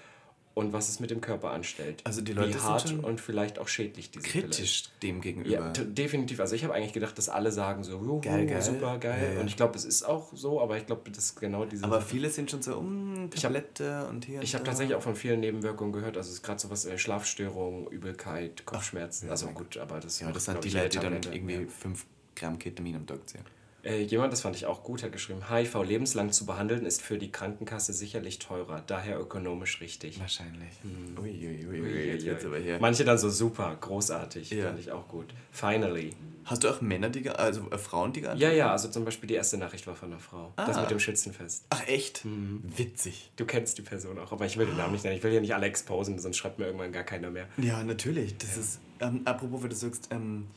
[0.61, 2.01] Und was es mit dem Körper anstellt.
[2.05, 5.73] Also die Leute Wie hart und vielleicht auch schädlich diese Pille Kritisch dem Ja, gegenüber.
[5.73, 6.39] t- definitiv.
[6.41, 8.63] Also ich habe eigentlich gedacht, dass alle sagen so, juhu, Geil, geil.
[8.63, 9.21] super geil.
[9.29, 9.41] Ja, ja.
[9.41, 11.85] Und ich glaube, es ist auch so, aber ich glaube, das ist genau diese.
[11.85, 14.43] aber viele sind schon so, um, hab- Tablette und hier.
[14.43, 16.17] ich habe tatsächlich auch von vielen Nebenwirkungen gehört.
[16.17, 19.27] Also es ist gerade sowas, äh, Schlafstörungen, Übelkeit, Kopfschmerzen.
[19.27, 21.61] ja, also gut, aber das Ja, das sind die Leute, die dann irgendwie Ja.
[21.69, 23.43] 5 Gramm Ketamin am Tag ziehen.
[23.83, 27.17] Äh, jemand, das fand ich auch gut, hat geschrieben, HIV lebenslang zu behandeln ist für
[27.19, 30.21] die Krankenkasse sicherlich teurer, daher ökonomisch richtig.
[30.21, 30.69] Wahrscheinlich.
[30.83, 31.17] Hm.
[31.23, 32.79] Ui, ui, ui, ui, jetzt wird's aber hier.
[32.81, 34.67] Manche dann so super, großartig, Ja.
[34.67, 35.27] fand ich auch gut.
[35.51, 36.15] Finally.
[36.45, 38.73] Hast du auch Männer, die, also äh, Frauen, die Ja, geantwortet ja, haben?
[38.73, 40.53] also zum Beispiel die erste Nachricht war von einer Frau.
[40.57, 40.81] Das Ah.
[40.83, 41.65] mit dem Schützenfest.
[41.71, 42.25] Ach, echt?
[42.25, 42.63] Mhm.
[42.77, 43.31] Witzig.
[43.37, 45.17] Du kennst die Person auch, aber ich will den Namen nicht nennen.
[45.17, 47.47] Ich will ja nicht alle exposen, sonst schreibt mir irgendwann gar keiner mehr.
[47.59, 48.37] Ja, natürlich.
[48.39, 50.49] Das ist, ähm, apropos, wenn du sagst, ähm,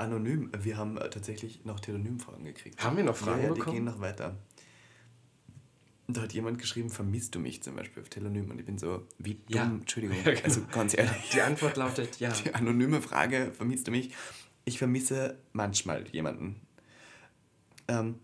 [0.00, 2.82] anonym, wir haben äh, tatsächlich noch Telonym-Fragen gekriegt.
[2.82, 3.76] Haben wir noch Fragen ja, ja, die bekommen?
[3.76, 4.36] gehen noch weiter.
[6.08, 8.50] Da hat jemand geschrieben, vermisst du mich zum Beispiel auf Telonym?
[8.50, 9.64] Und ich bin so, wie dumm, Ja.
[9.64, 10.42] Entschuldigung, Ja, genau.
[10.44, 11.30] also ganz ehrlich.
[11.32, 12.32] Die Antwort lautet ja.
[12.32, 14.12] Die anonyme Frage, vermisst du mich?
[14.64, 16.60] Ich vermisse manchmal jemanden.
[17.86, 18.16] Ähm,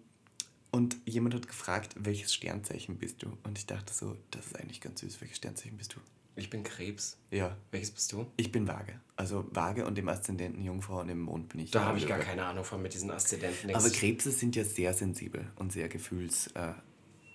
[0.73, 3.39] und jemand hat gefragt, welches Sternzeichen bist du?
[3.45, 5.21] Und ich dachte so, das ist eigentlich ganz süß.
[5.21, 6.01] Welches Sternzeichen bist du?
[6.37, 7.17] Ich bin Krebs.
[7.31, 8.27] Ja, Welches bist du?
[8.37, 9.01] ich bin Waage.
[9.17, 11.71] Also Waage und im Aszendenten Jungfrau und im Mond bin ich.
[11.71, 13.75] Da habe ich gar keine Ahnung von mit diesen Aszendenten.
[13.75, 16.49] Aber Krebse sind ja sehr sensibel und sehr gefühls...
[16.49, 16.75] Äh,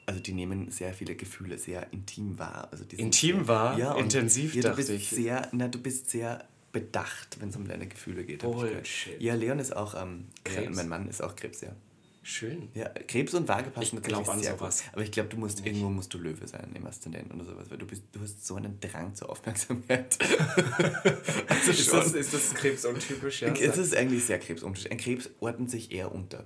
[0.06, 2.68] also die nehmen sehr viele Gefühle sehr intim wahr.
[2.72, 3.78] Also Intim sehr, wahr?
[3.78, 5.10] Ja, Intensiv, ja, du bist ich.
[5.10, 8.42] Sehr, na, du bist sehr bedacht, wenn es um deine Gefühle geht.
[8.42, 9.22] Bullshit.
[9.22, 10.00] Ja, Leon ist auch...
[10.00, 10.66] Ähm, Krebs.
[10.66, 11.76] Ja, mein Mann ist auch Krebs, ja.
[12.24, 12.70] Schön.
[12.76, 14.84] Ja, Krebs und Waage passen Ich natürlich glaub an sowas.
[14.84, 14.94] gut.
[14.94, 17.80] Aber ich glaube, du musst irgendwo musst du Löwe sein im Aszendenten oder sowas, weil
[17.80, 20.20] du bist, du hast so einen Drang zur Aufmerksamkeit.
[21.48, 23.42] also Ist das, ist das Krebs untypisch?
[23.42, 23.54] Ja?
[23.54, 24.92] es ist eigentlich sehr krebsuntypisch.
[24.92, 26.46] Ein Krebs ordnet sich eher unter.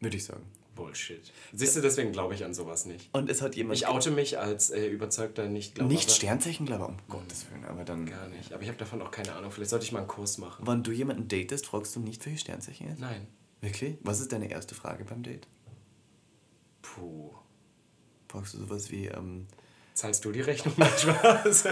[0.00, 0.42] Würde ich sagen.
[0.74, 1.20] Bullshit.
[1.52, 3.08] Siehst du, deswegen glaube ich an sowas nicht.
[3.12, 3.78] Und es hat jemand.
[3.78, 5.90] Ich oute mich als äh, überzeugter Nicht-Glauber.
[5.90, 7.64] nicht Sternzeichen, glaube ich, um Gottes Willen.
[7.66, 8.06] Aber dann.
[8.06, 8.52] Gar nicht.
[8.52, 9.50] Aber ich habe davon auch keine Ahnung.
[9.50, 10.66] Vielleicht sollte ich mal einen Kurs machen.
[10.66, 13.00] Wenn du jemanden datest, fragst du nicht, welches Sternzeichen er ist?
[13.00, 13.26] Nein.
[13.62, 13.96] Wirklich?
[14.02, 15.46] Was ist deine erste Frage beim Date?
[16.82, 17.30] Puh.
[18.28, 19.46] Fragst du sowas wie, ähm,
[19.94, 20.74] Zahlst du die Rechnung?
[20.98, 21.64] Spaß.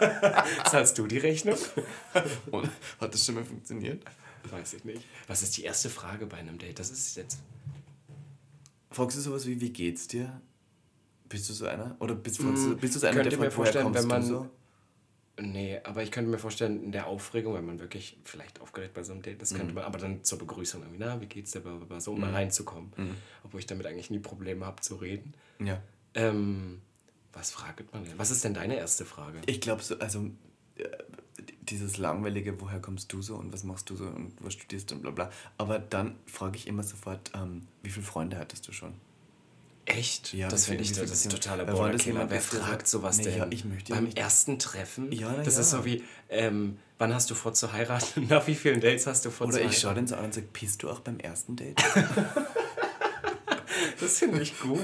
[0.70, 1.58] Zahlst du die Rechnung?
[2.50, 2.68] und,
[3.00, 4.04] hat das schon mal funktioniert?
[4.50, 5.02] Weiß ich nicht.
[5.26, 6.78] Was ist die erste Frage bei einem Date?
[6.78, 7.38] Das ist jetzt.
[8.90, 10.40] Fragst du sowas wie, wie geht's dir?
[11.28, 11.94] Bist du so einer?
[12.00, 14.26] Oder bist, du, bist du so einer, der fragt, woher vorstellen, kommst wenn man- du
[14.28, 14.50] so?
[15.40, 19.02] Nee, aber ich könnte mir vorstellen, in der Aufregung, wenn man wirklich vielleicht aufgeregt bei
[19.04, 19.56] so einem Date ist, Mhm.
[19.58, 22.32] könnte man, aber dann zur Begrüßung irgendwie, na, wie geht's dir, blablabla, so um mal
[22.32, 22.90] reinzukommen.
[23.44, 25.34] Obwohl ich damit eigentlich nie Probleme habe zu reden.
[25.60, 25.80] Ja.
[26.14, 26.80] Ähm,
[27.32, 28.18] was fragt man denn?
[28.18, 29.40] Was ist denn deine erste Frage?
[29.46, 30.30] Ich glaube so, also
[30.76, 30.82] äh,
[31.60, 34.96] dieses langweilige, woher kommst du so und was machst du so und was studierst du
[34.96, 35.30] und bla bla.
[35.56, 38.94] Aber dann frage ich immer sofort, ähm, wie viele Freunde hattest du schon?
[39.90, 40.34] Echt?
[40.34, 42.28] Ja, das finde find ich, das ist wirklich- totaler Borderkiller.
[42.30, 43.38] Wer fragt sowas nee, denn?
[43.38, 45.10] ja, ich möchte Beim nicht- ersten Treffen?
[45.12, 45.60] Ja, na das ja.
[45.60, 48.26] ist so wie, ähm, wann hast du vor zu heiraten?
[48.28, 50.06] Nach wie vielen Dates hast du vor Oder zu ich schaue heiraten?
[50.06, 51.82] den so an und sage, bist du auch beim ersten Date?
[54.00, 54.78] Das finde ich gut.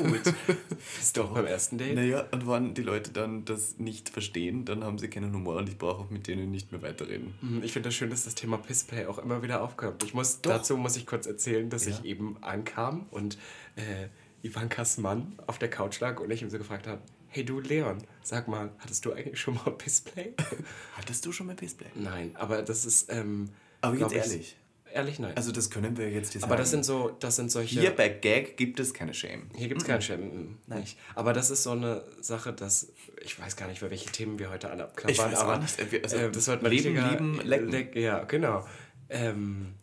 [0.99, 1.95] Bist du auch beim ersten Date?
[1.95, 5.69] naja, und wenn die Leute dann das nicht verstehen, dann haben sie keinen Humor und
[5.69, 7.35] ich brauche auch mit denen nicht mehr weiterreden.
[7.41, 10.03] Mhm, Ich finde das schön, dass das Thema Pissplay auch immer wieder aufkommt.
[10.05, 13.39] Ich muss, dazu muss ich kurz erzählen, dass ich eben ankam und
[13.77, 14.09] äh,
[14.45, 17.99] Ivankas Mann auf der Couch lag und ich ihm so gefragt habe, hey du Leon,
[18.23, 20.35] sag mal, hattest du eigentlich schon mal Pissplay?
[20.97, 21.89] Hattest du schon mal Pissplay?
[21.95, 23.11] nein, aber das ist...
[23.13, 24.57] Ähm, Aber jetzt glaub ich, ehrlich.
[24.93, 25.33] Ehrlich, nein.
[25.37, 26.85] Also das können wir jetzt hier aber das sagen.
[26.85, 27.81] sind so, das sind solche...
[27.81, 29.51] Hier bei Gag gibt es keine Shame.
[29.57, 30.59] Hier gibt es keinen Schämen.
[30.69, 30.97] Nicht.
[31.17, 32.93] Aber das ist so eine Sache, dass
[33.25, 35.11] ich weiß gar nicht, für welche Themen wir heute alle abklappern.
[35.11, 35.81] Ich weiß aber nicht.
[36.05, 37.69] Also äh, das wird ein leben, richtiger- lieben, lecken.
[37.71, 38.65] Leck- ja, genau.
[39.09, 39.75] Ähm,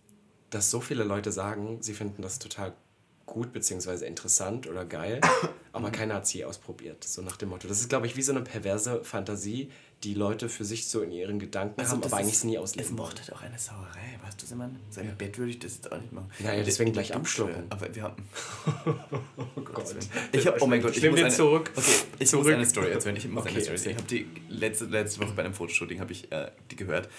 [0.50, 2.74] dass so viele Leute sagen, sie finden das total
[3.32, 5.20] gut beziehungsweise interessant oder geil,
[5.72, 5.92] aber Mhm.
[5.94, 7.04] keiner hat sie ausprobiert.
[7.04, 7.68] So nach dem Motto.
[7.68, 9.72] Das ist, glaube ich, wie so eine perverse Fantasie,
[10.04, 12.56] die Leute für sich so in ihren Gedanken haben, Also das aber eigentlich ist- nie
[12.56, 13.10] Es ausleben wollen.
[13.10, 14.80] macht halt auch eine Sauerei, weißt du, meine?
[14.90, 16.30] So im Bett würde ich das jetzt auch nicht machen.
[16.40, 17.64] Naja, deswegen gleich abschlucken.
[17.70, 18.24] Aber wir haben...
[19.56, 19.96] Oh Gott.
[20.32, 21.72] Ich hab, oh mein Gott, ich wir eine, zurück.
[21.76, 21.82] Okay,
[22.20, 22.46] ich Zurück.
[22.46, 23.16] muss eine Story erzählen.
[23.16, 23.96] Ich muss Okay, eine Story erzählen.
[23.96, 27.10] Ich habe die letzte, letzte Woche bei einem Fotoshooting habe ich äh, die gehört.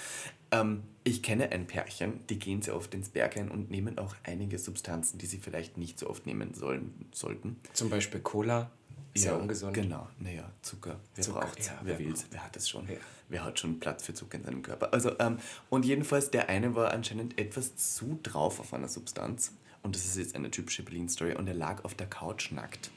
[0.50, 4.14] Ähm, ich kenne ein Pärchen, die gehen sehr oft ins Berg ein und nehmen auch
[4.24, 7.58] einige Substanzen, die sie vielleicht nicht so oft nehmen sollen, sollten.
[7.72, 8.70] Zum Beispiel Cola,
[9.14, 9.74] sehr ungesund.
[9.74, 10.96] Genau, naja, Zucker.
[11.14, 11.66] Wer Zucker, braucht's?
[11.66, 12.26] ja, wer will's?
[12.30, 12.88] Wer hat es schon?
[12.88, 12.96] Ja.
[13.28, 14.92] Wer hat schon Platz für Zucker in seinem Körper?
[14.92, 15.38] Also, ähm,
[15.70, 19.52] und jedenfalls, der eine war anscheinend etwas zu drauf auf einer Substanz.
[19.82, 21.34] Und das ist jetzt eine typische Berlin-Story.
[21.34, 22.90] Und er lag auf der Couch nackt.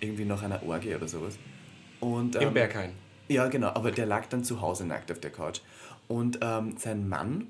[0.00, 1.38] Irgendwie nach einer Orgie oder sowas.
[2.00, 2.92] Und, Im ähm, Berghain.
[3.28, 5.60] ja, genau, aber der lag dann zu Hause nackt auf der Couch.
[6.08, 7.46] Und ähm, sein Mann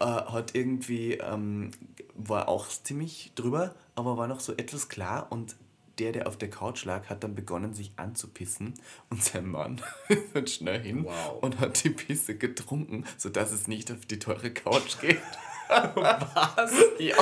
[0.00, 1.70] äh, hat irgendwie, ähm,
[2.14, 5.56] war auch ziemlich drüber, aber war noch so etwas klar und
[5.98, 8.74] der, der auf der Couch lag, hat dann begonnen, sich anzupissen
[9.10, 9.80] und sein Mann
[10.34, 11.42] ist schnell hin Wow.
[11.42, 15.20] und hat die Pisse getrunken, sodass es nicht auf die teure Couch geht.
[15.68, 16.72] Was?
[16.98, 17.16] Ja.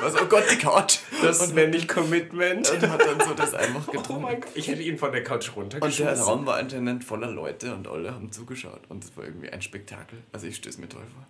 [0.00, 0.98] Was, oh Gott, die Couch.
[1.22, 2.70] Das nenne ich Commitment.
[2.70, 4.22] Und hat dann so das einfach Oh getrunken.
[4.22, 4.50] mein Gott.
[4.54, 6.24] Ich hätte ihn von der Couch und der runtergeschmissen.
[6.24, 8.80] Raum war anscheinend voller Leute und alle haben zugeschaut.
[8.88, 10.18] Und es war irgendwie ein Spektakel.
[10.32, 11.26] Also ich stelle es mir toll vor.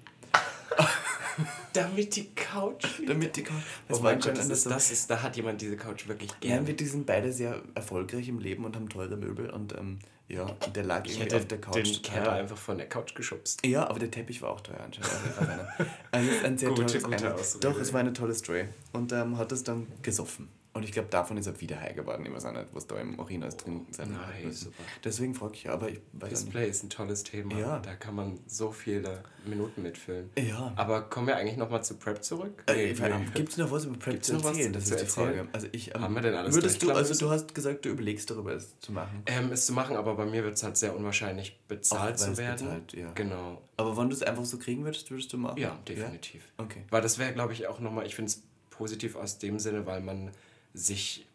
[1.72, 2.84] Damit die Couch.
[3.06, 3.56] Damit die Couch.
[3.88, 6.54] Oh war mein Gott, das ist, das ist, da hat jemand diese Couch wirklich Ja,
[6.56, 6.66] gern.
[6.66, 10.46] wir die sind beide sehr erfolgreich im Leben und haben teure Möbel und ähm, ja,
[10.74, 11.74] der lag Ich hätte auf der Couch.
[11.96, 13.66] den Kerl einfach von der Couch geschubst.
[13.66, 15.10] Ja, aber der Teppich war auch teuer anscheinend.
[15.36, 17.58] Also, also ein sehr Gute, tolles gute.
[17.60, 18.64] Doch, es war eine tolle Story.
[18.92, 20.48] Und ähm, hat es dann gesoffen.
[20.74, 22.26] Und ich glaube, davon ist er wieder high geworden.
[22.26, 24.64] Ich weiß auch nicht, was da im Urin alles drin sein hat müssen.
[24.64, 24.82] super.
[25.04, 26.30] Deswegen frage ich, aber ich weiß.
[26.30, 27.56] Display ist ein tolles Thema.
[27.56, 27.78] Ja.
[27.78, 30.30] Da kann man so viele Minuten mitfüllen.
[30.36, 30.72] Ja.
[30.74, 32.64] Aber kommen wir eigentlich nochmal zu Prep zurück?
[32.66, 33.26] Äh, Nee.
[33.34, 34.72] Gibt es noch was über Prep Gibt's zu erzählen?
[34.72, 35.26] Das ist die erzählen?
[35.36, 35.48] Frage.
[35.52, 38.28] Also ich, ähm, Haben wir denn alles Würdest du, also du hast gesagt, du überlegst
[38.30, 39.22] darüber, es zu machen.
[39.26, 42.36] Ähm, es zu machen, aber bei mir wird es halt sehr unwahrscheinlich bezahlt Auch zu
[42.36, 42.66] werden.
[42.66, 43.12] bezahlt, ja.
[43.14, 43.62] Genau.
[43.76, 45.56] Aber wenn du es einfach so kriegen würdest, würdest du machen?
[45.58, 46.42] Ja, definitiv.
[46.58, 46.82] Okay.
[46.90, 50.00] Weil das wäre, glaube ich, auch nochmal, ich finde es positiv aus dem Sinne, weil
[50.00, 50.32] man
[50.74, 51.26] sich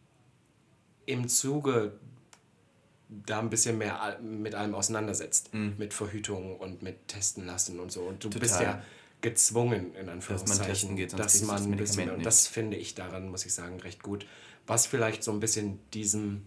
[1.06, 1.94] im Zuge
[3.26, 5.52] da ein bisschen mehr mit allem auseinandersetzt.
[5.54, 8.02] Mit Verhütung und mit Testen lassen und so.
[8.02, 8.58] Und du bist Mhm.
[8.60, 8.64] Total.
[8.76, 8.84] ja
[9.22, 12.78] gezwungen, in Anführungszeichen, geht, dass kriegst du das man ein bisschen mehr, und das finde
[12.78, 14.26] ich daran, muss ich sagen, recht gut.
[14.68, 16.46] Was vielleicht so ein bisschen diesem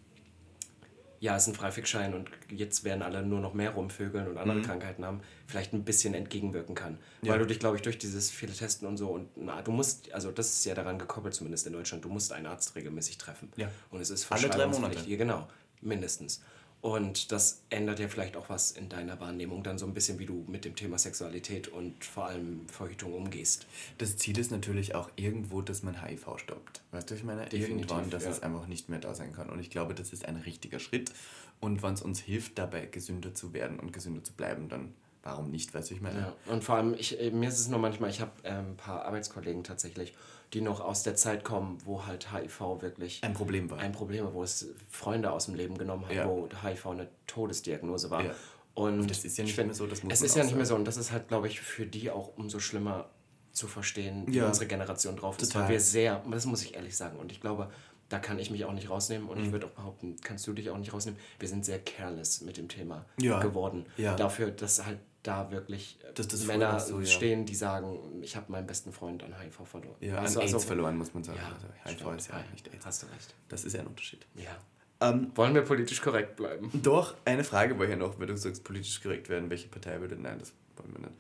[1.23, 4.61] ja, es ist ein Freifickschein und jetzt werden alle nur noch mehr rumvögeln und andere
[4.61, 6.95] Krankheiten haben, vielleicht ein bisschen entgegenwirken kann.
[6.95, 6.99] Mhm.
[7.29, 7.33] Ja.
[7.33, 10.13] Weil du dich, glaube ich, durch dieses viele Testen und so und na, du musst,
[10.13, 13.53] also das ist ja daran gekoppelt, zumindest in Deutschland, du musst einen Arzt regelmäßig treffen.
[13.55, 13.71] Ja.
[13.93, 14.67] Und es ist Alle drei.
[14.67, 14.99] Monate.
[15.09, 15.47] Ja, genau,
[15.81, 16.43] mindestens.
[16.83, 20.27] Und das ändert ja vielleicht auch was in deiner Wahrnehmung, dann so ein bisschen, wie
[20.27, 23.69] du mit dem Thema Sexualität und vor allem Verhütung umgehst.
[23.99, 26.83] Das Ziel ist natürlich auch irgendwo, dass man HIV stoppt.
[26.91, 27.43] Weißt du, ich meine?
[27.43, 28.31] Definitiv, Irgendwann, dass ja.
[28.31, 29.49] es einfach nicht mehr da sein kann.
[29.49, 31.13] Und ich glaube, das ist ein richtiger Schritt.
[31.61, 34.93] Und wenn es uns hilft, dabei gesünder zu werden und gesünder zu bleiben, dann
[35.23, 36.19] warum nicht, weißt du, ich meine?
[36.19, 38.77] Ja, und vor allem, ich, äh, mir ist es nur manchmal, ich habe ähm, ein
[38.77, 40.15] paar Arbeitskollegen tatsächlich,
[40.55, 43.79] die noch aus der Zeit kommen, wo halt HIV wirklich Ein Problem war.
[43.79, 46.29] ein Problem war, wo es Freunde aus dem Leben genommen hat, Ja.
[46.29, 48.25] wo HIV eine Todesdiagnose war.
[48.25, 48.35] Ja.
[48.75, 50.57] Und das ist ja nicht ich find, mehr so, das muss Es ist ja nicht
[50.57, 53.09] mehr so und das ist halt, glaube ich, für die auch umso schlimmer
[53.53, 54.47] zu verstehen, wie Ja.
[54.47, 55.49] unsere Generation drauf ist.
[55.53, 55.65] Total.
[55.65, 57.71] Weil wir sehr, das muss ich ehrlich sagen, und ich glaube,
[58.09, 59.45] da kann ich mich auch nicht rausnehmen und Mhm.
[59.47, 61.19] ich würde auch behaupten, kannst du dich auch nicht rausnehmen.
[61.39, 63.41] Wir sind sehr careless mit dem Thema Ja.
[63.41, 63.87] geworden.
[63.97, 64.17] Ja.
[64.17, 67.07] Dafür, dass halt da wirklich äh, Dass das Männer so, ja.
[67.07, 69.97] stehen, die sagen, ich habe meinen besten Freund an HIV verloren.
[70.01, 71.39] Ja, Weißt an AIDS also- verloren, muss man sagen.
[71.41, 72.21] Ja, also HIV stimmt.
[72.21, 72.87] ist ja Ja, nicht AIDS.
[72.87, 73.35] Hast du recht.
[73.49, 74.27] Das ist ja ein Unterschied.
[74.35, 74.57] Ja.
[75.01, 76.71] Ähm, Wollen wir politisch korrekt bleiben?
[76.83, 80.17] Doch, eine Frage war hier noch, weil du sagst, politisch korrekt werden, welche Partei würde.
[80.17, 81.13] Nein, das wollen wir nicht.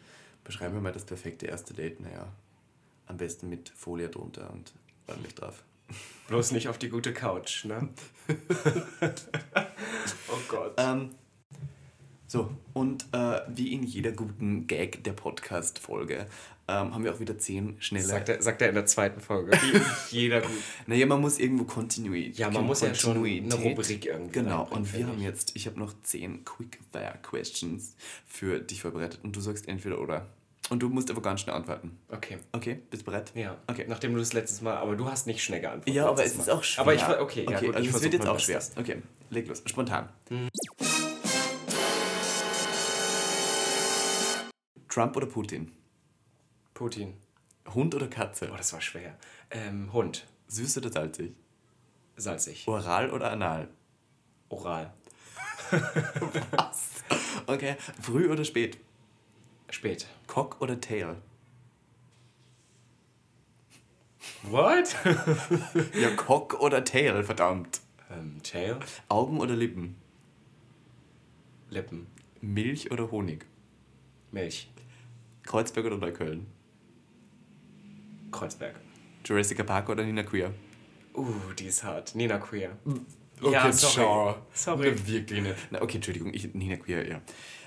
[0.44, 2.00] Beschreiben wir mal das perfekte erste Date.
[2.00, 2.28] Naja,
[3.06, 4.72] am besten mit Folie drunter und
[5.08, 5.64] ordentlich drauf.
[6.28, 7.88] Bloß nicht auf die gute Couch, ne?
[10.28, 10.74] oh Gott.
[10.78, 11.10] Ähm,
[12.32, 16.26] so, und äh, wie in jeder guten Gag der Podcast-Folge
[16.66, 18.06] ähm, haben wir auch wieder zehn schnelle.
[18.06, 19.52] Sagt er, sagt er in der zweiten Folge.
[20.10, 20.50] Jeder gut.
[20.86, 22.38] Naja, man muss irgendwo Kontinuität.
[22.38, 25.78] Ja, man muss ja schon eine Rubrik irgendwie Genau, und wir haben jetzt, ich habe
[25.78, 30.26] noch zehn Quick-Fire-Questions für dich vorbereitet und du sagst entweder oder.
[30.70, 31.98] Und du musst aber ganz schnell antworten.
[32.08, 32.38] Okay.
[32.52, 33.30] Okay, bist du bereit?
[33.34, 33.58] Ja.
[33.66, 33.84] Okay.
[33.86, 35.94] Nachdem du das letztes Mal, aber du hast nicht schnell geantwortet.
[35.94, 36.80] Ja, aber es ist auch schwer.
[36.80, 38.62] Aber ich, okay, ja, okay gut, also ich es wird jetzt auch schwer.
[38.76, 39.62] Okay, leg los.
[39.66, 40.08] Spontan.
[44.92, 45.72] Trump oder Putin?
[46.74, 47.14] Putin.
[47.72, 48.50] Hund oder Katze?
[48.52, 49.16] Oh, das war schwer.
[49.50, 50.26] Ähm, Hund.
[50.48, 51.32] Süß oder salzig?
[52.16, 52.68] Salzig.
[52.68, 53.68] Oral oder anal?
[54.50, 54.92] Oral.
[57.46, 58.76] Okay, früh oder spät?
[59.70, 60.06] Spät.
[60.26, 61.16] Cock oder Tail?
[64.42, 64.94] What?
[65.98, 67.80] Ja, Cock oder Tail, verdammt.
[68.10, 68.78] ähm, Tail.
[69.08, 69.96] Augen oder Lippen?
[71.70, 72.08] Lippen.
[72.42, 73.46] Milch oder Honig?
[74.32, 74.68] Milch.
[75.44, 76.46] Kreuzberg oder Neukölln?
[78.30, 78.74] Kreuzberg.
[79.24, 80.52] Jurassic Park oder Nina Queer?
[81.14, 82.14] Uh, die ist hart.
[82.14, 82.76] Nina Queer.
[83.40, 84.34] Okay, ja, sorry.
[84.52, 84.92] Sorry.
[84.96, 85.54] Na, wirklich nicht.
[85.70, 87.20] Na, okay, Entschuldigung, ich, Nina Queer, ja.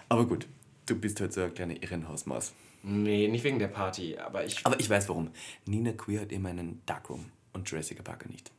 [0.10, 0.48] Aber gut,
[0.86, 2.54] du bist halt so eine kleine Irrenhausmaus.
[2.84, 4.66] Nee, nicht wegen der Party, aber ich.
[4.66, 5.32] Aber ich weiß warum.
[5.66, 8.52] Nina Queer hat immer einen Darkroom und Jurassic Park nicht.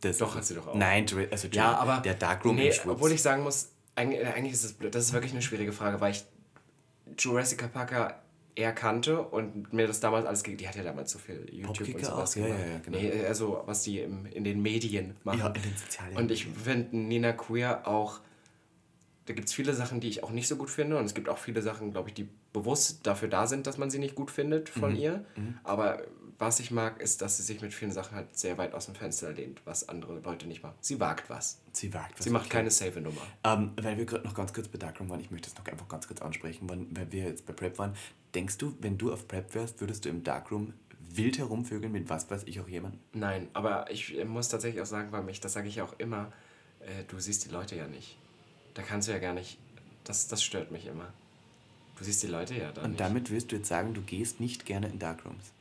[0.00, 0.74] Das Doch, hat sie doch auch.
[0.74, 1.98] Nein, also Ja, aber.
[2.00, 2.90] der Darkroom nee, im.
[2.90, 4.94] Obwohl ich sagen muss, eigentlich, eigentlich ist es blöd.
[4.94, 6.24] Das ist wirklich eine schwierige Frage, weil ich
[7.18, 8.22] Jurassic Parker
[8.60, 10.42] eher kannte und mir das damals alles.
[10.42, 12.50] ge- Die hat ja damals so viel YouTube und sowas auch, gemacht.
[12.60, 12.98] ja, ja, genau.
[12.98, 15.38] Nee, also was die im, in den Medien machen.
[15.40, 18.20] Ja, in den sozialen Und ich finde Nina Queer auch.
[19.26, 20.96] Da gibt es viele Sachen, die ich auch nicht so gut finde.
[20.98, 23.88] Und es gibt auch viele Sachen, glaube ich, die bewusst dafür da sind, dass man
[23.90, 24.80] sie nicht gut findet Mhm.
[24.80, 25.24] von ihr.
[25.62, 26.02] Aber
[26.38, 28.94] was ich mag, ist, dass sie sich mit vielen Sachen halt sehr weit aus dem
[28.96, 30.74] Fenster lehnt, was andere Leute nicht machen.
[30.80, 31.60] Sie wagt was.
[31.72, 32.24] Sie wagt was.
[32.24, 32.54] Sie macht okay.
[32.56, 33.20] keine safe Nummer.
[33.44, 35.86] Ähm, weil wir gerade noch ganz kurz bei Darkroom waren, ich möchte es noch einfach
[35.86, 37.92] ganz kurz ansprechen, weil, weil wir jetzt bei Prep waren.
[38.34, 40.72] Denkst du, wenn du auf Prep wärst, würdest du im Darkroom
[41.12, 42.96] wild herumvögeln mit was weiß ich auch jemand?
[43.12, 46.32] Nein, aber ich muss tatsächlich auch sagen, bei mich, das sage ich auch immer,
[46.80, 48.16] äh, du siehst die Leute ja nicht.
[48.74, 49.58] Da kannst du ja gar nicht,
[50.04, 51.12] das, das stört mich immer.
[51.98, 53.00] Du siehst die Leute ja da Und nicht.
[53.00, 55.52] damit willst du jetzt sagen, du gehst nicht gerne in Darkrooms.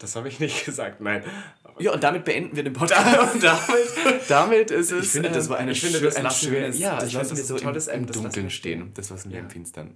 [0.00, 1.22] Das habe ich nicht gesagt, nein.
[1.64, 3.34] Aber Ja, und damit beenden wir den Podcast.
[3.34, 5.06] Und damit, damit ist es.
[5.06, 7.08] Ich finde, das ähm, war eine ich finde, das ein lassen wir- schönes, Ja, das
[7.08, 8.90] ich lassen das wir so im, im lassen Dunkeln wir stehen.
[8.94, 9.40] Das war's in Ja.
[9.40, 9.94] dem Finstern.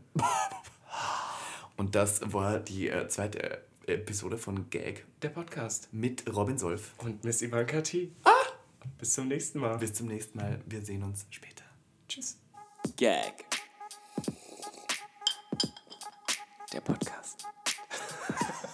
[1.77, 5.89] Und das war die äh, zweite äh, Episode von Gag Der Podcast.
[5.93, 6.93] mit Robin Solf.
[6.99, 8.13] Und Miss Ivanka T.
[8.99, 9.79] Bis zum nächsten Mal.
[9.79, 10.61] Bis zum nächsten Mal.
[10.67, 11.65] Wir sehen uns später.
[12.09, 12.39] Tschüss.
[12.97, 13.45] Gag.
[16.73, 17.47] Der Podcast.